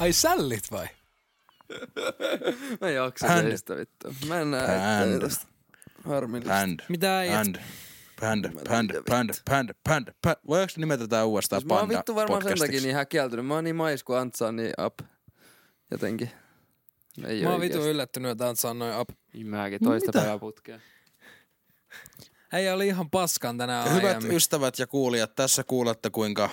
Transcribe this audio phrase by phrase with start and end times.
[0.00, 0.86] Ai sällit vai?
[2.80, 3.48] Mä en jaksa Hand.
[3.48, 4.14] teistä vittu.
[4.28, 5.02] Mä en näe Hand.
[5.02, 5.46] itteeni tästä.
[6.04, 6.54] Harmillista.
[6.54, 6.80] Pand.
[6.88, 7.34] Mitä äijät?
[7.34, 7.56] Pand.
[8.20, 10.36] Pand, pand, pand, pand, pand, pand.
[10.48, 13.46] Voiko nimetä tää uudestaan Siis mä oon panda vittu varmaan sen takia niin häkeltynyt.
[13.46, 14.98] Mä oon niin mais kuin Antsa on niin up.
[15.90, 16.30] Jotenkin.
[17.26, 17.90] Ei Mä oo oon vitu oikeesti.
[17.90, 19.08] yllättynyt, että Antsa noin up.
[19.32, 20.18] Niin mäkin toista Mitä?
[20.18, 20.80] päivää putkea.
[22.52, 24.32] Äijä oli ihan paskan tänään Hyvät aiemmin.
[24.36, 26.50] ystävät ja kuulijat, tässä kuulette kuinka,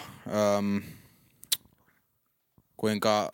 [0.57, 0.81] äm,
[2.81, 3.31] kuinka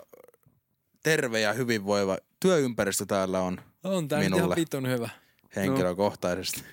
[1.04, 4.56] terve ja hyvinvoiva työympäristö täällä on On tää nyt ihan minulle.
[4.56, 5.10] vitun hyvä.
[5.56, 6.64] henkilökohtaisesti.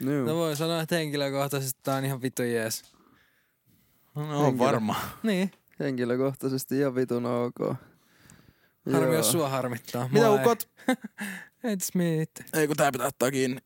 [0.00, 0.24] Joo.
[0.26, 2.82] No voi sanoa, että henkilökohtaisesti tää on ihan vitun jees.
[4.14, 4.94] No, on varma.
[5.22, 5.50] Niin.
[5.80, 7.58] Henkilökohtaisesti ihan vitun ok.
[8.92, 9.12] Harmi, Joo.
[9.14, 10.08] jos sua harmittaa.
[10.08, 10.68] Mitä Mua ei- ukot?
[11.64, 12.48] Ei tässä mitään.
[12.54, 13.60] Ei kun tää pitää ottaa kiinni.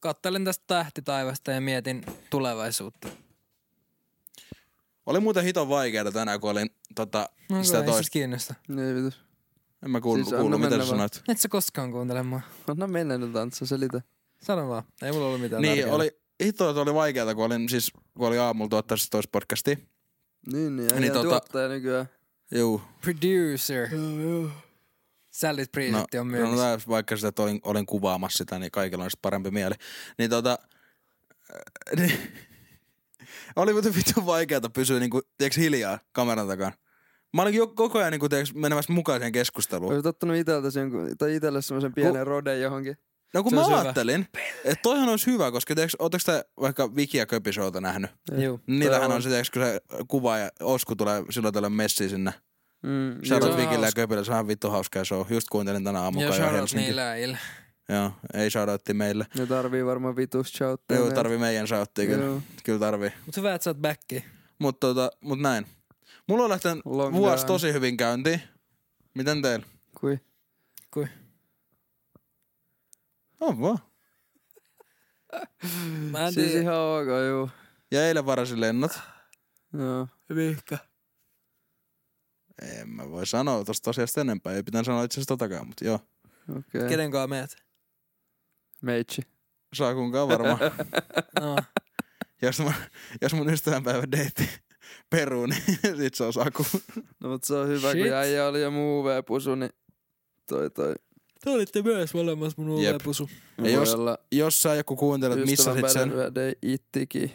[0.00, 3.08] Kattelen tästä tähtitaivasta ja mietin tulevaisuutta.
[5.06, 8.10] Oli muuten hiton vaikeeta tänään, kun olin tota, No, sitä ei toista.
[8.10, 8.54] kiinnosta.
[8.88, 9.20] Ei vitus.
[9.84, 11.22] En mä kuullut, Siis kuullut mitä sä sanoit.
[11.28, 12.40] Et sä koskaan kuuntele mua.
[12.68, 14.00] Anna mennä nyt Antsa, selitä.
[14.42, 14.82] Sano vaan.
[15.02, 15.94] Ei mulla ollut mitään Niin, tärkeää.
[15.94, 16.10] oli,
[16.44, 19.76] hito, että oli vaikeeta, kun olin, siis, kun oli aamulla tuottaa sitä toista podcastia.
[20.52, 20.88] Niin, niin.
[20.88, 22.08] Niin, Niin tota- tuottaja nykyään.
[22.50, 22.82] Juu.
[23.00, 23.88] Producer.
[25.30, 26.64] Sällit Priisetti on no, myynnissä.
[26.64, 29.74] tää, vaikka sitä, että olin, olin kuvaamassa sitä, niin kaikilla on sit parempi mieli.
[30.18, 30.58] Niin tota,
[31.54, 32.12] äh, niin,
[33.56, 36.72] oli muuten vittu vaikeeta pysyä niinku, tiiäks, hiljaa kameran takana.
[37.36, 39.92] Mä olin jo koko ajan niinku, tiiäks, menemässä mukaan siihen keskusteluun.
[39.92, 42.96] Olisit ottanut iteltäsi jonkun, tai itelle semmoisen pienen roden johonkin.
[43.34, 44.26] No kun Se mä ajattelin,
[44.64, 48.10] että toihan olisi hyvä, koska tiiäks, ootteko te vaikka Viki ja Köpisouta nähnyt?
[48.38, 48.60] Juu.
[48.66, 49.16] Niillähän on.
[49.16, 52.32] on se, tiiäks, kun se kuva ja Osku tulee silloin tällä messiin sinne.
[52.82, 54.00] Mm, Se on Vikille ja hauska.
[54.00, 55.26] Köpille, se on vittu hauska show.
[55.30, 56.92] Just kuuntelin tänä Ja aamulla jo shoutout Helsinki.
[57.88, 59.26] Joo, ei shoutoutti meille.
[59.38, 60.98] Ne tarvii varmaan vitus shoutteja.
[60.98, 61.14] Joo, meiltä.
[61.14, 62.24] tarvii meidän shouttia kyllä.
[62.24, 62.42] Joo.
[62.64, 63.10] Kyllä tarvii.
[63.26, 64.24] Mut hyvä, että sä oot backi.
[64.58, 65.66] Mut, tota, mut näin.
[66.28, 67.46] Mulla on lähtenyt Long vuosi down.
[67.46, 68.40] tosi hyvin käyntiin.
[69.14, 69.66] Miten teillä?
[70.00, 70.20] Kui?
[70.90, 71.08] Kui?
[73.40, 73.78] On vaan.
[76.10, 76.62] Mä en Siis tiedä.
[76.62, 77.50] ihan ok, juu.
[77.90, 79.00] Ja eilen varasin lennot.
[79.78, 80.08] Joo.
[80.34, 80.78] Vihka.
[82.62, 84.52] En mä voi sanoa tosta asiasta enempää.
[84.52, 86.00] Ei pitää sanoa itse asiassa totakaan, mutta joo.
[86.48, 86.62] Okei.
[86.78, 86.88] Okay.
[86.88, 87.63] Kenen kanssa meet?
[88.84, 89.22] Meitsi.
[89.74, 90.58] Saa kunkaan varmaan.
[91.40, 91.56] No.
[92.42, 92.72] jos, mun,
[93.22, 94.48] jos mun ystävänpäivän deitti
[95.10, 95.62] peruu, niin
[95.98, 96.66] sit se on Saku.
[97.20, 98.02] No mut se on hyvä, Shit.
[98.04, 99.70] kun äijä oli jo muu UV-pusu, niin
[100.48, 100.94] toi toi.
[101.44, 102.68] Te olitte myös molemmat mun.
[102.68, 103.30] UV-pusu.
[103.62, 106.12] Ja jos- olla Jos sä joku kuuntelet, missä sit sen,
[106.62, 107.32] ittikin.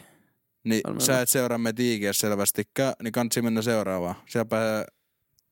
[0.64, 4.14] niin sä et seuraa meitä IGS selvästikään, niin kannattaa mennä seuraavaan.
[4.28, 4.84] Siellä pääsee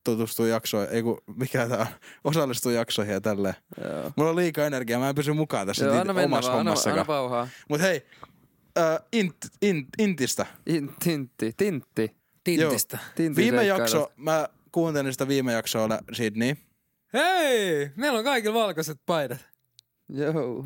[0.03, 1.87] tutustua jaksoihin, ei kun mikä tää on,
[2.23, 3.55] osallistua jaksoihin ja tälleen.
[3.83, 4.11] Joo.
[4.15, 6.71] Mulla on liikaa energiaa, mä en pysy mukaan tässä Joo, anna mennä omassa vaan, anna,
[6.71, 7.05] anna hommassakaan.
[7.05, 7.47] pauhaa.
[7.69, 8.05] Mut hei,
[8.77, 10.45] äh, int, int, Intistä.
[10.65, 12.15] In, tintti, tintti.
[12.43, 12.97] Tintistä.
[13.15, 16.55] tintti Viime jakso, mä kuuntelin sitä viime jaksoa Sydney.
[17.13, 17.91] Hei!
[17.95, 19.39] Meillä on kaikilla valkoiset paidat.
[20.09, 20.65] Joo.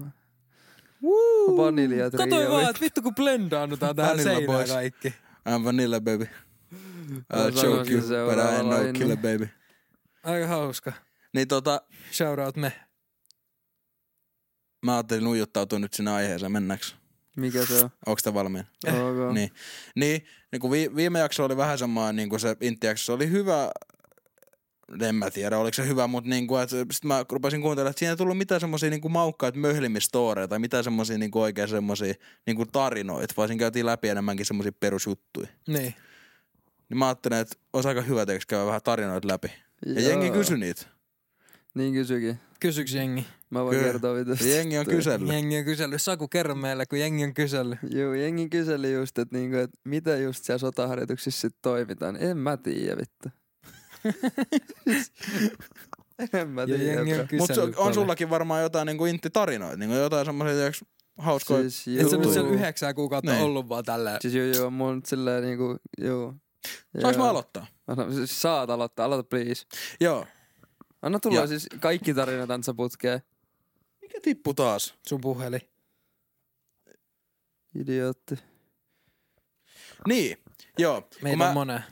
[1.58, 2.24] Vanilja trio.
[2.26, 5.14] Katoin vaan, että vittu kun blendaannutaan tähän seinään kaikki.
[5.50, 6.28] I'm vanilla baby.
[7.34, 9.50] I'll choke you, but I ain't no killer baby.
[10.24, 10.94] Aika hauska.
[11.34, 11.82] Niin tota,
[12.12, 12.74] Shout out me.
[14.86, 16.86] mä ajattelin ujuttautua nyt sinne aiheeseen, mennäänkö?
[17.38, 17.90] Mikä se on?
[18.06, 18.66] Onks te valmiin?
[18.88, 19.34] Ok.
[19.34, 19.52] Niin,
[19.96, 23.30] niin, niin kun vi, viime jakso oli vähän semmoinen, niin kuin se intti-jakso, se oli
[23.30, 23.72] hyvä,
[25.02, 28.00] en mä tiedä oliko se hyvä, mutta niin kuin, että sit mä rupesin kuuntelemaan, että
[28.00, 32.14] siinä ei tullut mitään semmoisia niin maukkaita möhlimistoreja tai mitään semmoisia niin oikein semmoisia
[32.46, 35.48] niin tarinoita, vaan siinä käytiin läpi enemmänkin semmoisia perusjuttuja.
[35.68, 35.96] Niin.
[36.94, 39.52] Niin mä ajattelin, että olisi aika hyvä teeksi käydä vähän tarinoita läpi.
[39.86, 40.10] Ja Joo.
[40.10, 40.86] jengi kysyi niitä.
[41.74, 42.40] Niin kysyikin.
[42.60, 43.26] Kysyks jengi?
[43.50, 43.92] Mä voin Kyllä.
[43.92, 44.18] kertoa.
[44.20, 45.30] Ja jengi on kysellyt.
[45.30, 46.02] Jengi on kysellyt.
[46.02, 47.80] Saku, kerro meille, kun jengi on kysellyt.
[47.90, 52.16] Joo, jengi kyseli just, että niinku, et mitä just siellä sotaharjoituksissa sit toimitaan.
[52.16, 53.30] En mä tiedä vittu.
[56.42, 56.84] en mä Ja tiedä.
[56.84, 57.20] jengi on.
[57.38, 60.84] Mutta kysellyt on sullakin varmaan jotain niin kuin intti-tarinoita, niin kuin jotain semmoisia tiiäks,
[61.18, 61.70] hauskoja.
[61.70, 63.44] Siis, Et sä nyt siellä yhdeksää kuukautta Niin.
[63.44, 64.18] ollut vaan tälleen.
[64.22, 66.34] Siis joo, joo, nyt silleen niinku, joo.
[67.02, 67.68] Saanko mä aloittaa?
[67.88, 69.66] Anna, saat aloittaa, aloita please.
[70.00, 70.26] Joo.
[71.02, 73.22] Anna tulla Ja- siis kaikki tarinat Antsa putkeen.
[74.02, 74.94] Mikä tippu taas?
[75.08, 75.62] Sun puhelin.
[77.76, 78.36] Idiootti.
[80.08, 80.38] Niin,
[80.78, 81.08] joo.
[81.22, 81.84] Meitä mä on moneen.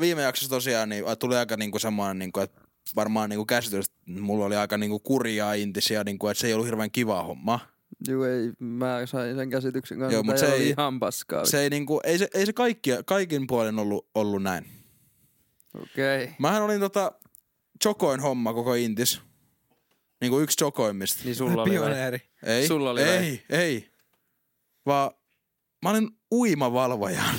[0.00, 2.60] viime jaksossa tosiaan niin tuli aika niinku semmoinen, niinku, että
[2.96, 6.66] varmaan niinku käsitys, että mulla oli aika niinku kurjaa intisiä, niinku, että se ei ollut
[6.66, 7.60] hirveän kiva homma.
[8.08, 11.44] Juu, ei, mä sain sen käsityksen kanssa, Joo, mutta mut se ei- ihan paskaa.
[11.44, 14.66] Se ei, niinku, ei se, ei se kaikki, kaikin puolin ollut, ollut näin.
[15.74, 16.24] Okei.
[16.24, 16.34] Okay.
[16.38, 17.12] Mähän olin tota
[17.82, 19.20] Chokoin homma koko intis.
[20.20, 21.20] Niinku yksi Chokoimmista.
[21.24, 21.70] Niin sulla oli?
[21.70, 22.18] Pioneeri.
[22.42, 23.08] Ei, Sulla oli vai?
[23.08, 23.90] ei, ei.
[24.86, 25.10] Vaan
[25.82, 27.34] mä olin uimavalvojan.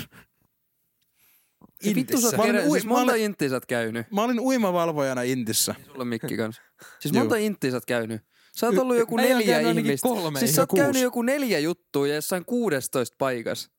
[1.95, 4.11] Vittu sä oot Mä olin kerännyt, ui- siis monta olin- inttiä sä oot käynyt?
[4.11, 5.75] Mä olin uimavalvojana Intissä.
[5.85, 6.61] Sulla on mikki kanssa.
[6.99, 8.21] Siis monta inttiä sä oot käynyt?
[8.57, 10.07] Sä oot ollut joku neljä ihmistä.
[10.07, 10.83] kolme, siis sä oot kuusi.
[10.83, 13.71] käynyt joku neljä juttua ja jossain 16 paikassa.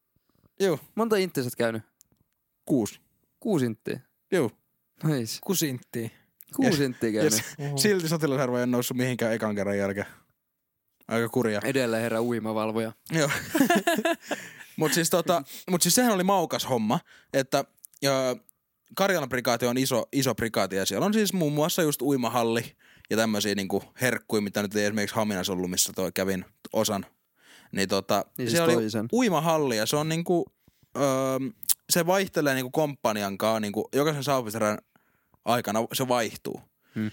[0.61, 1.83] Joo, Monta inttiä sä oot käynyt?
[2.65, 3.01] kuusi.
[3.41, 4.01] Kuusi inttiä.
[4.33, 4.51] Joo.
[5.05, 5.39] Nice.
[5.45, 6.11] Kusinttiin.
[6.57, 7.33] Kuusi inttiä käynyt.
[7.33, 7.83] Yes.
[7.83, 10.07] Silti sotilasarvo ei ole noussut mihinkään ekan kerran jälkeen.
[11.09, 11.61] Aika kurja.
[11.65, 12.93] Edelleen herra uimavalvoja.
[13.13, 13.31] Joo.
[14.77, 17.01] Mut siis, tota, mut siis sehän oli maukas homma,
[17.33, 17.65] että
[18.03, 18.37] ja
[18.97, 22.77] Karjalan prikaati on iso, iso prikaati ja siellä on siis muun muassa just uimahalli
[23.11, 27.07] ja tämmöisiä niinku herkkuja, mitä nyt ei esimerkiksi Haminassa ollut, missä toi kävin osan.
[27.73, 29.09] Niin tota, Niin siis siellä oli toisen.
[29.13, 30.47] uimahalli ja se on niinku,
[30.97, 31.05] öö,
[31.91, 34.79] se vaihtelee niinku komppanian kanssa, niinku jokaisen saavutuserän
[35.45, 36.61] aikana se vaihtuu.
[36.95, 37.11] Hmm.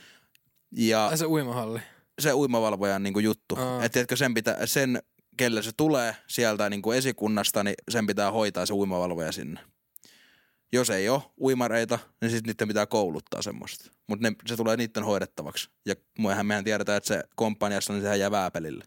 [0.72, 1.80] Ja se uimahalli.
[2.20, 3.56] se uimavalvojan niinku juttu.
[3.56, 3.78] Aa.
[3.84, 5.02] Että tiedätkö, sen, pitää, sen
[5.38, 9.60] kelle se tulee sieltä niinku esikunnasta, niin sen pitää hoitaa se uimavalvoja sinne.
[10.76, 13.92] Jos ei ole uimareita, niin sitten niiden pitää kouluttaa semmoista.
[14.08, 15.70] Mutta se tulee niiden hoidettavaksi.
[15.86, 18.84] Ja mehän mehän tiedetään, että se komppaniassa, niin sehän jää vääpelille.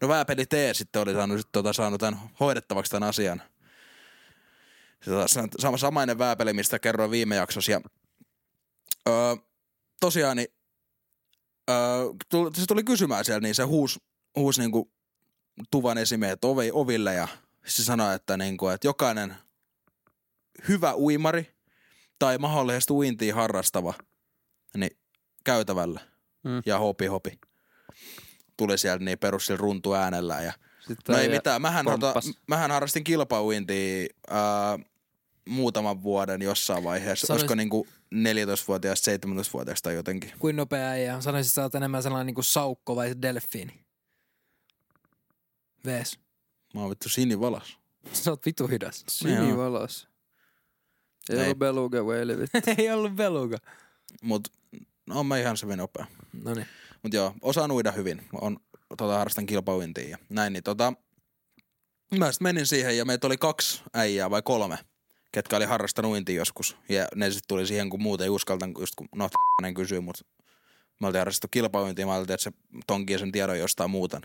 [0.00, 3.42] No vääpeli T sitten oli saanut, sit, tota, saanut tämän hoidettavaksi tämän asian.
[5.04, 5.26] Tota,
[5.58, 7.72] sama, samainen vääpeli, mistä kerroin viime jaksossa.
[7.72, 7.80] Ja,
[9.08, 9.36] öö,
[10.00, 10.48] tosiaan, niin
[11.70, 11.76] öö,
[12.28, 14.00] tuli, se tuli kysymään siellä, niin se huusi,
[14.36, 14.92] huusi niinku
[15.70, 17.28] tuvan esimiehet ovi, oville ja
[17.66, 19.34] se sanoi, että, niinku, että jokainen
[20.68, 21.54] hyvä uimari
[22.18, 23.94] tai mahdollisesti uintia harrastava,
[24.76, 24.96] niin
[25.44, 26.00] käytävällä
[26.44, 26.62] Mm.
[26.66, 27.38] ja hopi hopi.
[28.56, 30.52] Tuli sieltä niin perus sillä runtu äänellä ja
[30.88, 31.62] Sitten No ei äijä mitään.
[31.62, 32.30] Mähän, tota, pomppas.
[32.48, 34.78] mähän harrastin kilpauintia ää,
[35.48, 37.26] muutaman vuoden jossain vaiheessa.
[37.26, 40.32] Sanois- Olisiko niinku 14-vuotiaasta 17-vuotiaasta tai jotenkin.
[40.38, 41.20] Kuin nopea äijä.
[41.20, 43.84] Sanoisin, että sä oot enemmän sellainen niinku saukko vai delfiini.
[45.84, 46.18] Vees.
[46.74, 47.78] Mä oon vittu sinivalas.
[48.12, 49.04] Sä oot vitu hidas.
[49.08, 50.08] Sinivalas.
[51.30, 51.44] Ei Ei.
[51.44, 52.58] ollut beluga whale vittu.
[52.78, 53.58] Ei ollut beluga.
[54.22, 54.48] Mut
[55.06, 56.06] no on mä ihan se nopea.
[56.44, 56.66] No niin.
[57.02, 58.22] Mut joo, osaan uida hyvin.
[58.32, 58.56] On,
[58.88, 60.52] tota, harrastan kilpauintia ja näin.
[60.52, 60.92] Niin tota,
[62.18, 64.78] mä sit menin siihen ja meitä oli kaksi äijää vai kolme,
[65.32, 66.76] ketkä oli harrastanut uintia joskus.
[66.88, 69.28] Ja ne sitten tuli siihen, kun muuten ei uskaltanut, just kun no
[69.60, 70.26] hänen kysyy, mut
[71.00, 72.52] me oltiin harrastettu kilpauintia, mä ajattelin, että se
[72.86, 74.20] tonkii sen tiedon jostain muuta.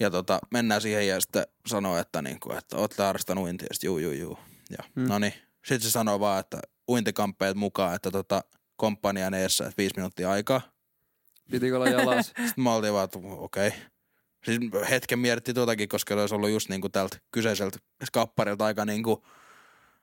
[0.00, 3.82] Ja tota, mennään siihen ja sitten sanoo, että, niinku, että ootte harrastanut uintia, ja sit
[3.82, 4.38] juu, juu, juu.
[4.70, 5.08] Ja hmm.
[5.08, 5.34] no niin,
[5.66, 8.44] sitten se sanoo vaan, että uintikamppeet mukaan, että tota,
[8.76, 10.60] komppanian eessä, että viisi minuuttia aikaa.
[11.50, 12.26] Pitikö olla jalas?
[12.46, 13.68] Sitten mä oltiin vaan, että okei.
[13.68, 13.80] Okay.
[14.44, 14.60] Siis
[14.90, 19.26] hetken mietittiin tuotakin, koska se olisi ollut just niinku tältä kyseiseltä skapparilta aika niinku,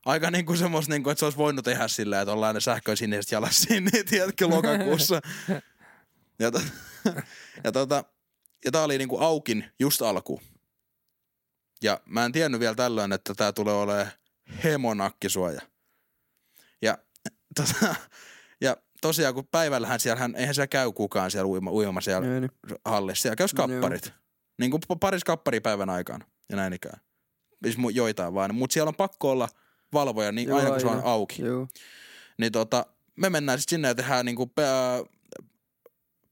[0.05, 3.61] aika niinku semmos niinku, että se olisi voinut tehdä sillä, että ollaan ne sähkösiniset jalas
[3.61, 5.21] siinä, niin tiedätkö, lokakuussa.
[6.39, 6.61] ja, to,
[7.63, 8.03] ja, tota,
[8.65, 10.41] ja tää oli niinku aukin just alku.
[11.81, 14.11] Ja mä en tiennyt vielä tällöin, että tää tulee olemaan
[14.63, 15.61] hemonakkisuoja.
[16.81, 16.97] Ja,
[17.55, 17.95] tota,
[18.61, 22.51] ja tosiaan kun päivällähän siellähän, eihän siellä käy kukaan siellä uima, uimama siellä Joo, niin.
[22.85, 23.21] hallissa.
[23.21, 24.13] Siellä käy skapparit.
[24.59, 27.01] Niin kuin pari skapparia päivän aikana ja näin ikään.
[27.63, 28.55] Siis joitain vaan.
[28.55, 29.49] Mutta siellä on pakko olla
[29.93, 31.41] valvoja niin Joo, aina kun se on auki.
[31.41, 31.67] Joo.
[32.37, 32.85] Niin tota,
[33.15, 34.63] me mennään sitten sinne ja tehdään niinku pe-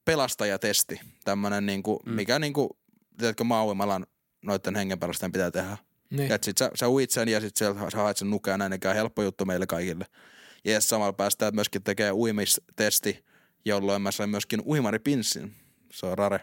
[0.05, 0.99] pelastajatesti.
[1.23, 2.11] Tämmönen niinku, Mm.
[2.11, 2.15] mm.
[2.15, 2.79] mikä niinku,
[3.17, 4.07] tiedätkö, maauimalan
[4.45, 5.77] noiden hengenpelastajien pitää tehdä.
[6.11, 6.31] Niin.
[6.31, 9.23] Et sit sä, sä uit sen ja sit sä haet sen nukea näin ikään helppo
[9.23, 10.05] juttu meille kaikille.
[10.65, 13.23] Ja yes, samalla päästään myöskin tekemään uimistesti,
[13.65, 15.53] jolloin mä sain myöskin uimaripinssin.
[15.93, 16.39] Se on rare.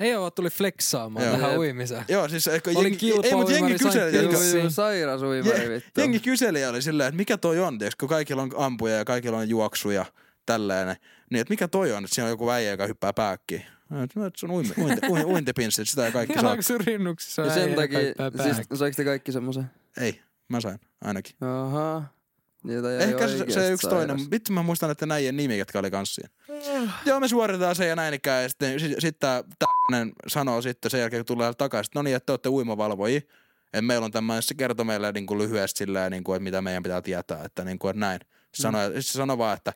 [0.00, 1.36] Hei joo, tuli flexaamaan Joo.
[1.36, 2.04] tähän uimiseen.
[2.08, 6.00] Joo, siis eikö jengi, ei, mut kilpauimari, jengi sain kyseli, jotka, sairas uimari vittu.
[6.00, 9.38] jengi kyseli oli silleen, että mikä toi on, tiiäks, kun kaikilla on ampuja ja kaikilla
[9.38, 10.06] on juoksuja
[10.46, 10.96] tällainen.
[11.30, 13.66] Niin, että mikä toi on, että siinä on joku väijä, joka hyppää pääkkiin.
[14.04, 16.52] Et, Se on uinti, uinti, uinti, uintipinssi, että sitä ei kaikki saa.
[16.52, 18.00] Ihan sun rinnuksissa Ja sen takia,
[18.42, 19.70] siis saiko te kaikki semmosen?
[20.00, 21.36] Ei, mä sain ainakin.
[21.40, 22.20] Ahaa.
[22.64, 24.08] Niitä Ehkä se, se yksi toinen.
[24.08, 24.30] sairas.
[24.30, 26.90] Vittu mä muistan, että näiden nimi, ketkä oli kanssa siinä.
[27.06, 28.42] Joo, me suoritetaan se ja näin ikään.
[28.42, 32.02] Ja sitten sit, sit tää tämmönen sanoo sitten sen jälkeen, kun tulee takaisin, että no
[32.02, 33.20] niin, että te olette uimavalvojia.
[33.64, 36.62] Että meillä on tämmöinen, se kertoo meille niin kuin lyhyesti sillä niin kuin, että mitä
[36.62, 38.20] meidän pitää tietää, että, niin kuin, että näin.
[38.54, 38.94] Se sanoo, mm.
[38.94, 39.72] se sanoo vaan, että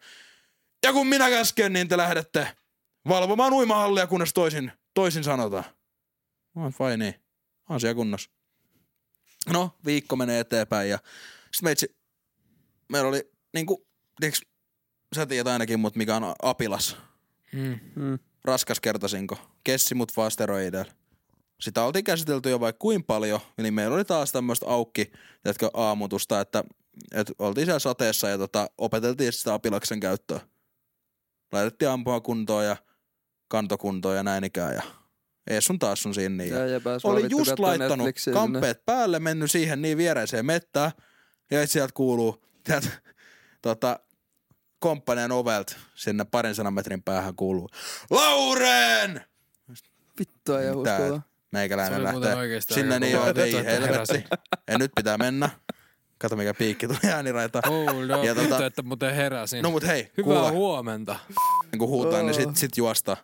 [0.84, 2.48] ja kun minä käsken, niin te lähdette
[3.08, 5.64] valvomaan uimahallia, kunnes toisin, toisin sanotaan.
[6.54, 7.14] No, vai niin.
[7.68, 8.30] Asia kunnossa.
[9.52, 10.98] No, viikko menee eteenpäin ja
[11.42, 11.96] sitten meitsi,
[12.92, 13.86] meillä oli niinku,
[14.20, 14.40] tiiäks,
[15.16, 16.96] sä tiedät ainakin mut mikä on apilas,
[17.52, 17.80] Mm.
[17.94, 18.18] Mm.
[18.44, 20.92] raskas kertasinko, kessi mut vaan steroideilla.
[21.60, 25.12] Sitä oltiin käsitelty jo vaikka kuin paljon, niin meillä oli taas tämmöistä aukki,
[25.44, 26.64] jotka aamutusta, että,
[27.12, 30.40] että oltiin siellä sateessa ja tota, opeteltiin sitä apilaksen käyttöä.
[31.52, 32.76] Laitettiin ampua kuntoon ja
[33.48, 34.82] kantokuntoon ja näin ikään ja
[35.46, 36.46] ees sun taas sun sinne.
[36.46, 38.40] Ja Ja, oli just laittanut Netflixiä sinne.
[38.40, 40.90] kampeet päälle, mennyt siihen niin viereiseen mettään
[41.50, 42.88] Ja sieltä kuuluu, sieltä,
[43.62, 44.00] tota,
[44.78, 47.68] komppanian ovelt sinne parin sadan metrin päähän kuuluu,
[48.10, 49.24] Lauren!
[50.18, 51.22] Vittua ja uskoa.
[51.52, 54.24] Meikäläinen lähtee sinne niin joo, veto, ei että helvetti.
[54.68, 55.50] Ja nyt pitää mennä.
[56.18, 57.60] Kato mikä piikki tuli ääniraita.
[57.68, 59.62] Hold Ja up, tota- että muuten heräsin.
[59.62, 61.16] No mut hei, Hyvää kuule, huomenta.
[61.72, 62.54] niin kun huutaa, niin sit, Oh.
[62.56, 63.16] sit juosta.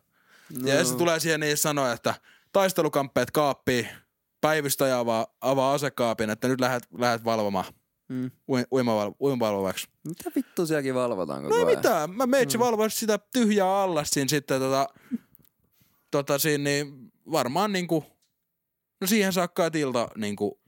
[0.63, 0.69] No.
[0.69, 2.15] Ja se tulee siihen niin sanoa, että
[2.53, 3.89] taistelukamppeet kaappiin,
[4.41, 7.65] päivystäjä avaa, avaa asekaapin, että nyt lähdet, lähdet valvomaan
[8.09, 8.31] Mm.
[8.51, 9.87] ui- uimaval- uimavalvovaksi.
[10.05, 11.79] Mitä vittu sielläkin valvotaan koko No ei ajan?
[11.79, 12.61] mitään, mä meitsi mm.
[12.65, 14.89] valvoa sitä tyhjää alla siinä sitten tota,
[16.11, 18.05] tota siinä niin varmaan niinku,
[19.01, 20.61] no siihen saakka, että ilta niinku,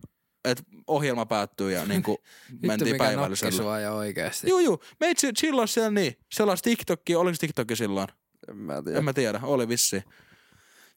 [0.44, 2.12] että ohjelma päättyy ja niinku
[2.52, 3.50] Vittu mentiin mikä päivällisellä.
[3.50, 4.48] nokkisuoja oikeesti.
[4.48, 4.82] Juu, juu.
[5.00, 6.16] Meitsi chillas siellä niin.
[6.32, 8.08] Sellaista TikTokia, oliko TikTokki silloin?
[8.48, 8.98] En mä tiedä.
[8.98, 10.02] En mä tiedä, oli vissi.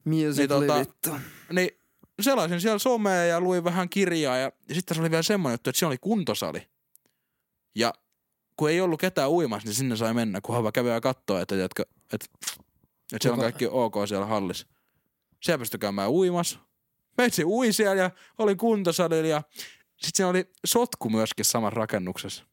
[0.05, 1.09] Musically Niin tota- vittu.
[1.51, 1.69] Niin
[2.21, 5.69] selaisin siellä somea ja luin vähän kirjaa ja, ja sitten se oli vielä semmoinen juttu,
[5.69, 6.67] että siellä oli kuntosali.
[7.75, 7.93] Ja
[8.57, 11.55] kun ei ollut ketään uimassa, niin sinne sai mennä, kunhan vaan kävi ja katsoa, että,
[11.65, 11.83] että,
[12.13, 12.25] että,
[13.13, 14.67] että siellä on kaikki ok siellä hallissa.
[15.43, 16.59] Siellä pystyi käymään uimassa.
[17.17, 19.41] Meitsi ui siellä ja oli kuntosalilla ja
[19.89, 22.43] sitten siellä oli sotku myöskin samassa rakennuksessa.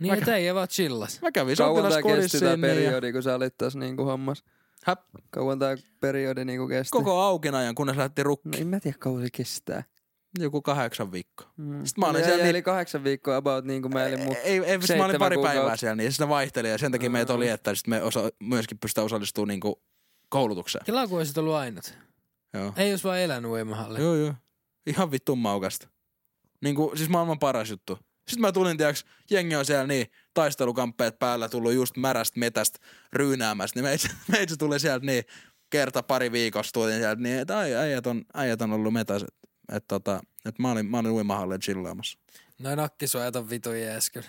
[0.00, 1.22] Niin et ei vaan chillas.
[1.22, 4.44] Mä kävin Kauan tää sotilaskodissa kesti tää ja periodi, kun sä olit tässä niinku hommas?
[4.84, 5.00] Häp.
[5.30, 6.90] Kauan tää periodi niinku kesti?
[6.90, 8.48] koko aukin ajan, kunnes lähti rukki.
[8.48, 9.84] No en mä tiedä kauan se kestää.
[10.38, 11.50] Joku kahdeksan viikkoa.
[11.56, 11.84] Mm.
[11.86, 14.36] Sitten mä olin Eli- siellä niin- Eli kahdeksan viikkoa about niinku mä elin mut.
[14.42, 15.58] Ei, ei, ei mä olin pari kuukautta.
[15.60, 17.36] päivää siellä, niin ja sitten vaihteli ja sen takia meitä Mm.
[17.36, 19.82] oli, että sit me osa, myöskin pystytään osallistumaan niinku
[20.28, 20.84] koulutukseen.
[20.84, 21.94] Kela kun olisit ollut ainut.
[22.54, 22.72] Joo.
[22.76, 23.98] Ei jos vaan elänyt uimahalle.
[23.98, 24.34] Joo, joo.
[24.86, 25.88] Ihan vitun maukasta.
[26.60, 27.98] Niinku, siis maailman paras juttu.
[28.28, 32.78] Sitten mä tulin, tiiäks, jengi on siellä niin, taistelukamppeet päällä, tullut just märästä metästä
[33.12, 35.24] ryynäämästä, niin meitä, meitä tuli sieltä niin,
[35.70, 39.50] kerta pari viikossa tulin sieltä niin, että ai, äijät on, äijät on ollut metäs, että
[39.76, 42.18] et, tota, et mä olin, mä olin uimahalle chillaamassa.
[42.58, 44.28] Noin nakkisuojat on vitu jees kyllä.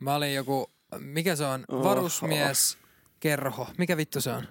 [0.00, 1.84] Mä olin joku, mikä se on, Oho.
[1.84, 2.78] varusmies
[3.20, 3.68] kerho.
[3.78, 4.48] Mikä vittu se on?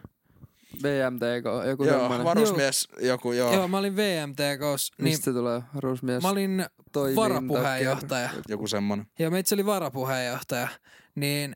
[0.83, 2.23] VMTK, joku Joo, semmonen.
[2.25, 5.61] varusmies, joku, joo, Joo, mä olin VMTKs, niin Mistä tulee?
[5.75, 8.29] Varusmies mä olin toiminta- varapuheenjohtaja.
[8.47, 9.05] joku semmonen.
[9.19, 10.67] Ja meitsi oli varapuheenjohtaja.
[11.15, 11.55] Niin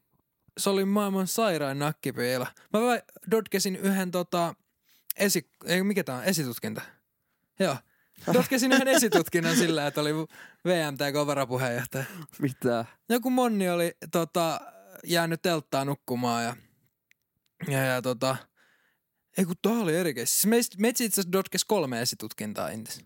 [0.58, 2.48] se oli maailman sairain nakkipiila.
[2.74, 4.54] Mä vai dotkesin yhden tota,
[5.18, 6.82] esi, ei, mikä tää on, esitutkinta.
[7.60, 7.76] Joo.
[8.34, 10.14] Dotkesin yhden esitutkinnan sillä, että oli
[10.66, 12.04] VMTK varapuheenjohtaja.
[12.40, 12.86] Mitä?
[13.10, 14.62] Joku monni oli tota,
[15.04, 16.56] jäänyt telttaan nukkumaan ja,
[17.68, 18.36] ja, ja tota,
[19.40, 20.14] ei kun tää oli eri.
[20.16, 23.06] Siis meistä, meitsi itse asiassa dotkes kolme esitutkintaa intis.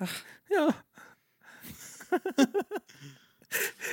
[0.54, 0.72] Joo.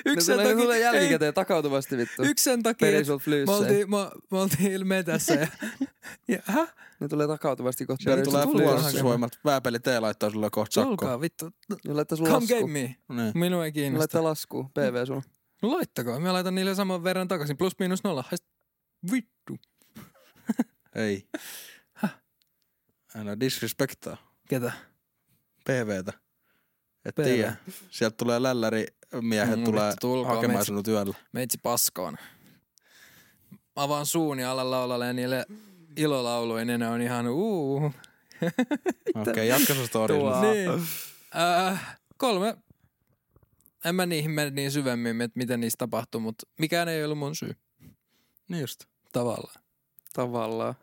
[0.05, 2.23] Yksi ne sen tulee, takia, tulee ei, jälkikäteen takautuvasti vittu.
[2.23, 3.11] yksi sen takia, Peri että
[3.45, 3.97] me oltiin, me,
[4.31, 5.47] me oltiin ilmeetässä ja,
[6.27, 6.75] ja häh?
[6.99, 8.03] Ne tulee takautuvasti kohta.
[8.03, 9.39] Sieltä tulee puolustusvoimat.
[9.45, 10.89] Vääpeli T laittaa sulle kohta sakkoa.
[10.89, 11.49] Tulkaa vittu.
[11.87, 12.67] Ne laittaa sulle Come get lasku.
[12.67, 12.95] me.
[13.09, 13.31] Niin.
[13.33, 13.99] Minua ei Ne kiinnosta.
[13.99, 14.63] laittaa lasku.
[14.63, 15.21] PV sulla.
[15.61, 16.19] No laittakaa.
[16.19, 17.57] Mä laitan niille saman verran takaisin.
[17.57, 18.23] Plus miinus nolla.
[18.29, 18.45] Haist...
[19.11, 19.57] Vittu.
[20.95, 21.27] Ei.
[23.15, 24.17] Älä disrespektaa
[24.49, 24.71] Ketä?
[25.65, 26.13] PVtä.
[27.05, 27.23] Et PV.
[27.23, 27.55] tiedä.
[27.89, 28.85] Sieltä tulee lälläri
[29.21, 30.65] miehet Mm, tulee tulkoon hakemaan meitsi.
[30.65, 31.13] sinut yöllä.
[31.31, 32.17] Meitsi paskoon.
[33.75, 35.45] Avaan suun ja alan laulalle niille
[35.97, 37.75] ilolauluin ja ne on ihan uu.
[39.15, 40.15] Okei, okay, jatka sun story.
[40.17, 40.41] Tuo.
[40.41, 40.69] Niin.
[41.71, 42.57] Äh, kolme.
[43.85, 47.35] En mä niihin mene niin syvemmin, että mitä niistä tapahtuu, mutta mikään ei ollut mun
[47.35, 47.55] syy.
[48.47, 48.83] Niin just.
[49.11, 49.63] Tavallaan.
[50.13, 50.75] Tavallaan.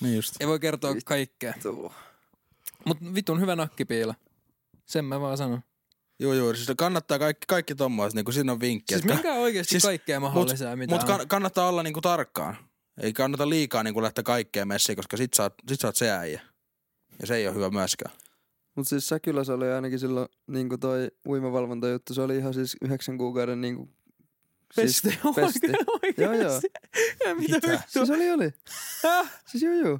[0.00, 0.34] Niin just.
[0.40, 1.04] Ei voi kertoa Vittu.
[1.08, 1.54] kaikkea.
[2.86, 4.14] Mutta vitun hyvä nakkipiila.
[4.86, 5.60] Sen mä vaan sanon.
[6.18, 6.54] Joo, joo.
[6.54, 8.14] Siis kannattaa kaikki, kaikki tommoiset.
[8.14, 8.94] Niin siinä on vinkki.
[8.94, 12.56] Siis minkä oikeesti siis- kaikkea mahdollisia, mitä Mutta kann- kannattaa olla niinku tarkkaan.
[13.00, 16.10] Ei kannata liikaa niinku lähteä kaikkeen messiin, koska sit sä, oot, sit sä oot se
[16.10, 16.40] äijä.
[17.20, 18.14] Ja se ei ole hyvä myöskään.
[18.76, 22.14] Mut siis Säkylässä oli ainakin silloin niinku toi uimavalvontajuttu.
[22.14, 23.60] Se oli ihan siis yhdeksän kuukauden
[24.72, 25.68] Siis, Pesti, pesti.
[25.88, 26.22] oikeesti.
[26.22, 26.60] Joo, joo.
[27.26, 27.68] Ja mitä Mitä?
[27.68, 27.86] vittu?
[27.86, 28.50] siis oli, oli.
[29.02, 29.40] Häh?
[29.46, 29.98] Siis joo, joo.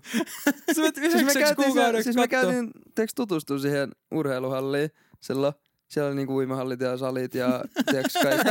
[0.74, 5.54] Sä menet Siis me käytiin, siellä, siis me käytiin teeks tutustua siihen urheiluhalliin silloin.
[5.88, 8.48] Siellä oli niinku uimahallit ja salit ja tiiäks kaikki.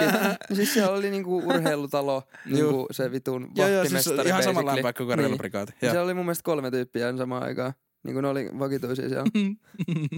[0.50, 4.82] Ja siis siellä oli niinku urheilutalo, niinku se vitun Joo, joo, siis vahtimestari ihan basically.
[4.82, 5.24] paikka kuin Niin.
[5.24, 5.74] reiluprikaati.
[5.82, 7.74] Ja siellä oli mun mielestä kolme tyyppiä samaan aikaan.
[8.04, 9.26] Niinku ne oli vakituisia siellä.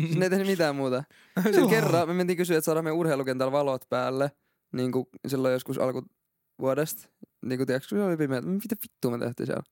[0.06, 1.04] siis ne ei tehnyt mitään muuta.
[1.44, 4.32] Sitten kerran me mentiin kysyä, että saadaan me urheilukentällä valot päälle.
[4.74, 7.10] Niinku silloin joskus alkuvuodesta.
[7.46, 8.42] Niinku tiiäks, kun se oli pimeä.
[8.42, 9.64] Mitä vittua me tehtiin siellä?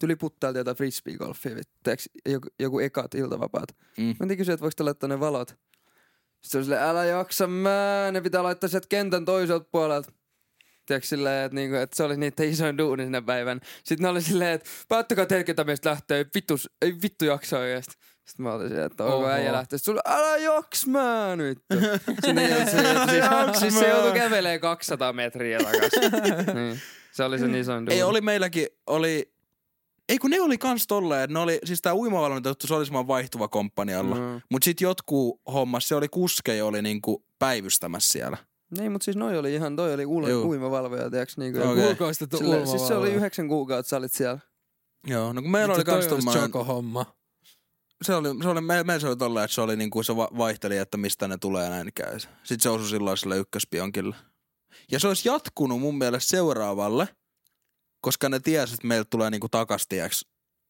[0.00, 1.62] Tuli puttailta jotain frisbee-golfia.
[1.82, 3.76] Tiiäks, joku, joku ekat iltavapaat.
[3.98, 4.14] Mm.
[4.20, 5.48] Mentiin kysyä, että voiko te laittaa ne valot.
[5.48, 10.12] Sitten se silleen, älä jaksa mä, ne pitää laittaa sieltä kentän toiselta puolelta.
[10.86, 13.60] Tiedätkö silleen, että, niinku, että se oli niiden isoin duuni sinä päivän.
[13.84, 17.58] Sitten ne oli silleen, että päättäkää teille, ketä meistä lähtee, ei vittu, ei vittu jaksa
[17.58, 17.94] oikeesti.
[18.30, 19.26] Sitten mä olin siellä, että onko Oho.
[19.26, 19.78] äijä lähtee.
[19.78, 21.58] Sitten sulle, älä joksmää nyt.
[22.24, 26.12] Sinne ei, se, siis, siis se joutui kävelee 200 metriä takaisin.
[26.54, 26.80] niin.
[27.12, 29.32] Se oli se niin iso Ei, oli meilläkin, oli...
[30.08, 33.48] Ei kun ne oli kans tolleen, ne oli, siis tää uimavalmentaja, se oli semmoinen vaihtuva
[33.48, 34.14] komppanialla.
[34.14, 34.40] Mm.
[34.50, 38.36] Mut sit jotkut hommas, se oli kuskeja, oli niinku päivystämässä siellä.
[38.78, 40.48] Niin, mutta siis noi oli ihan, toi oli ul- Juu.
[40.48, 41.60] uimavalvoja, tiiäks niinku.
[41.60, 41.88] Okay.
[41.88, 44.38] Ulkoistettu Sille, siis se oli yhdeksän kuukautta, sä olit siellä.
[45.06, 47.19] Joo, no kun meillä oli Vittu, kans tommonen, Joko homma.
[48.02, 50.28] Se oli, se oli, me, meillä se oli tolleen, että se oli niinku, se va-
[50.38, 52.18] vaihteli, että mistä ne tulee ja näin käy.
[52.18, 54.16] Sitten se osui silloin sille ykköspionkille.
[54.90, 57.08] Ja se olisi jatkunut mun mielestä seuraavalle,
[58.00, 60.26] koska ne tiesi, että meiltä tulee niinku takastieks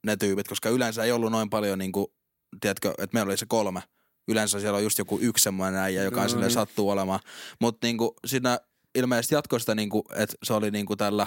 [0.07, 2.15] ne tyypit, koska yleensä ei ollut noin paljon niinku,
[2.61, 3.83] tiedätkö, että meillä oli se kolme.
[4.29, 6.41] Yleensä siellä on just joku yksi semmoinen äijä, joka mm.
[6.41, 6.51] niin.
[6.51, 7.21] sattuu olemaan.
[7.61, 8.61] Mutta niinku, siinä
[8.95, 11.27] ilmeisesti jatkoi sitä, niinku, että se oli niinku tällä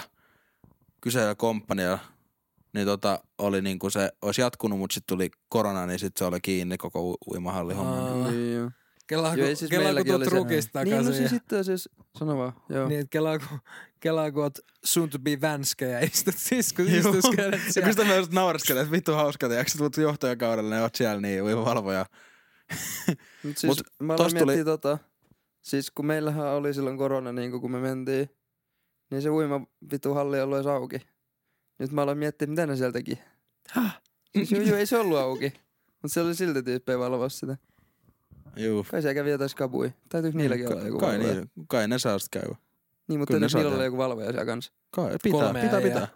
[1.00, 1.98] kyseellä komppanialla,
[2.74, 6.40] niin tota, oli niinku se, olisi jatkunut, mutta sitten tuli korona, niin sitten se oli
[6.40, 8.30] kiinni koko u- uimahalli homma.
[8.30, 8.70] Niin, joo.
[9.06, 11.14] Kelaako, Joo, ei siis kelaako meilläkin tuot oli se- rukista Niin, no takaisin.
[11.14, 11.88] siis ja- sitten siis,
[12.18, 12.88] sano vaan, joo.
[12.88, 13.44] Niin, että kelaako,
[14.00, 16.98] kelaako oot soon to be vänskä ja istut sisku, Joo.
[16.98, 17.92] istuskelet Ja kun siellä.
[17.92, 21.42] sitä mä just naureskelin, että vittu hauska, tiedätkö, sä tulet johtajakaudelle, niin oot siellä niin
[21.42, 22.06] uimavalvoja.
[23.44, 24.98] Mut siis Mut mä aloin tosta tuli- miettiä tota,
[25.62, 28.30] siis kun meillähän oli silloin korona niin kun me mentiin,
[29.10, 29.60] niin se uima
[29.92, 30.96] vitu halli ei ollut edes auki.
[31.78, 33.18] Nyt mä aloin miettiä, mitä ne siellä teki.
[33.70, 34.00] Häh?
[34.32, 35.52] Siis juu, juu, ei se ollut auki.
[36.02, 37.56] Mutta se oli silti tyyppejä valvoa sitä.
[38.56, 38.86] Juu.
[38.90, 39.92] Kai siellä kävi jotain skabui.
[40.08, 41.34] Täytyykö niilläkin olla joku kai, valvoja?
[41.34, 42.56] niin, kai ne saa sitten käydä.
[43.08, 43.84] Niin, mutta Kyllä ne täytyykö saa niillä olla tehdä.
[43.86, 44.72] joku valvoja siellä kanssa?
[44.90, 45.92] Kai, pitää, Kolme pitää, äijää.
[45.92, 46.08] pitää.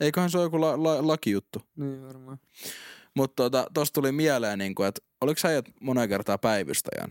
[0.00, 1.62] Eiköhän se ole joku la, la, lakijuttu.
[1.76, 2.38] Niin varmaan.
[3.14, 7.10] Mutta tota, tosta tuli mieleen, niin kuin, että oliko sä ajat monen kertaa päivystäjän?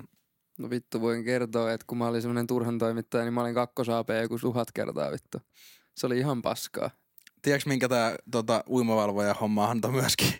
[0.57, 4.21] No vittu voin kertoa, että kun mä olin semmonen turhan toimittaja, niin mä olin kakkosaapea
[4.21, 5.37] joku tuhat kertaa vittu.
[5.97, 6.89] Se oli ihan paskaa.
[7.45, 10.33] Tiedätkö minkä tää tota, uimavalvoja homma antoi myöskin?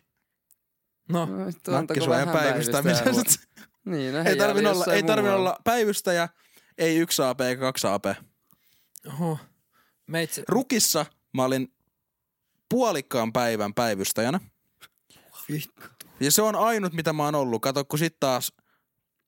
[1.10, 3.12] No, No, Nakkisuojan päivystämisestä.
[3.86, 6.30] Niin, no ei heijaa tarvi oli olla, ei tarvi olla päivystäjä,
[6.78, 8.06] ei yksi AP eikä kaksi AP.
[9.08, 9.40] oho.
[10.08, 11.74] Meitsi, Rukissa mä olin
[12.70, 14.40] puolikkaan päivän päivystäjänä.
[15.51, 15.82] vittu.
[16.20, 17.62] Ja se on ainut, mitä mä oon ollut.
[17.62, 18.53] Kato, kun sit taas,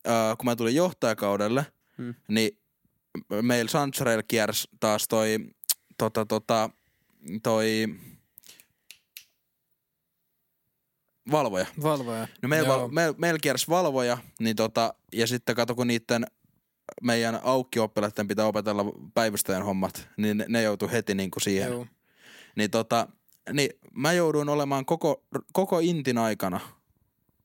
[0.08, 1.66] äh, kun mä tulin johtajakaudelle,
[1.98, 2.16] Hmm.
[2.28, 2.60] niin
[3.42, 5.38] meillä Sanchareilla kiersi taas toi,
[5.98, 6.70] tota, tota,
[7.44, 7.88] toi
[11.32, 11.66] valvoja.
[11.84, 12.28] Valvoja.
[12.42, 16.28] No meillä, val, meil, meillä kiersi valvoja, niin tota, ja sitten kato, kun niiden
[17.02, 21.72] meidän aukkioppilaiden pitää opetella päivystäjän hommat, niin ne, ne joutui heti niinku siihen.
[21.72, 21.86] Joo.
[22.56, 23.08] Niin tota,
[23.54, 26.60] niin mä jouduin olemaan koko, koko intin aikana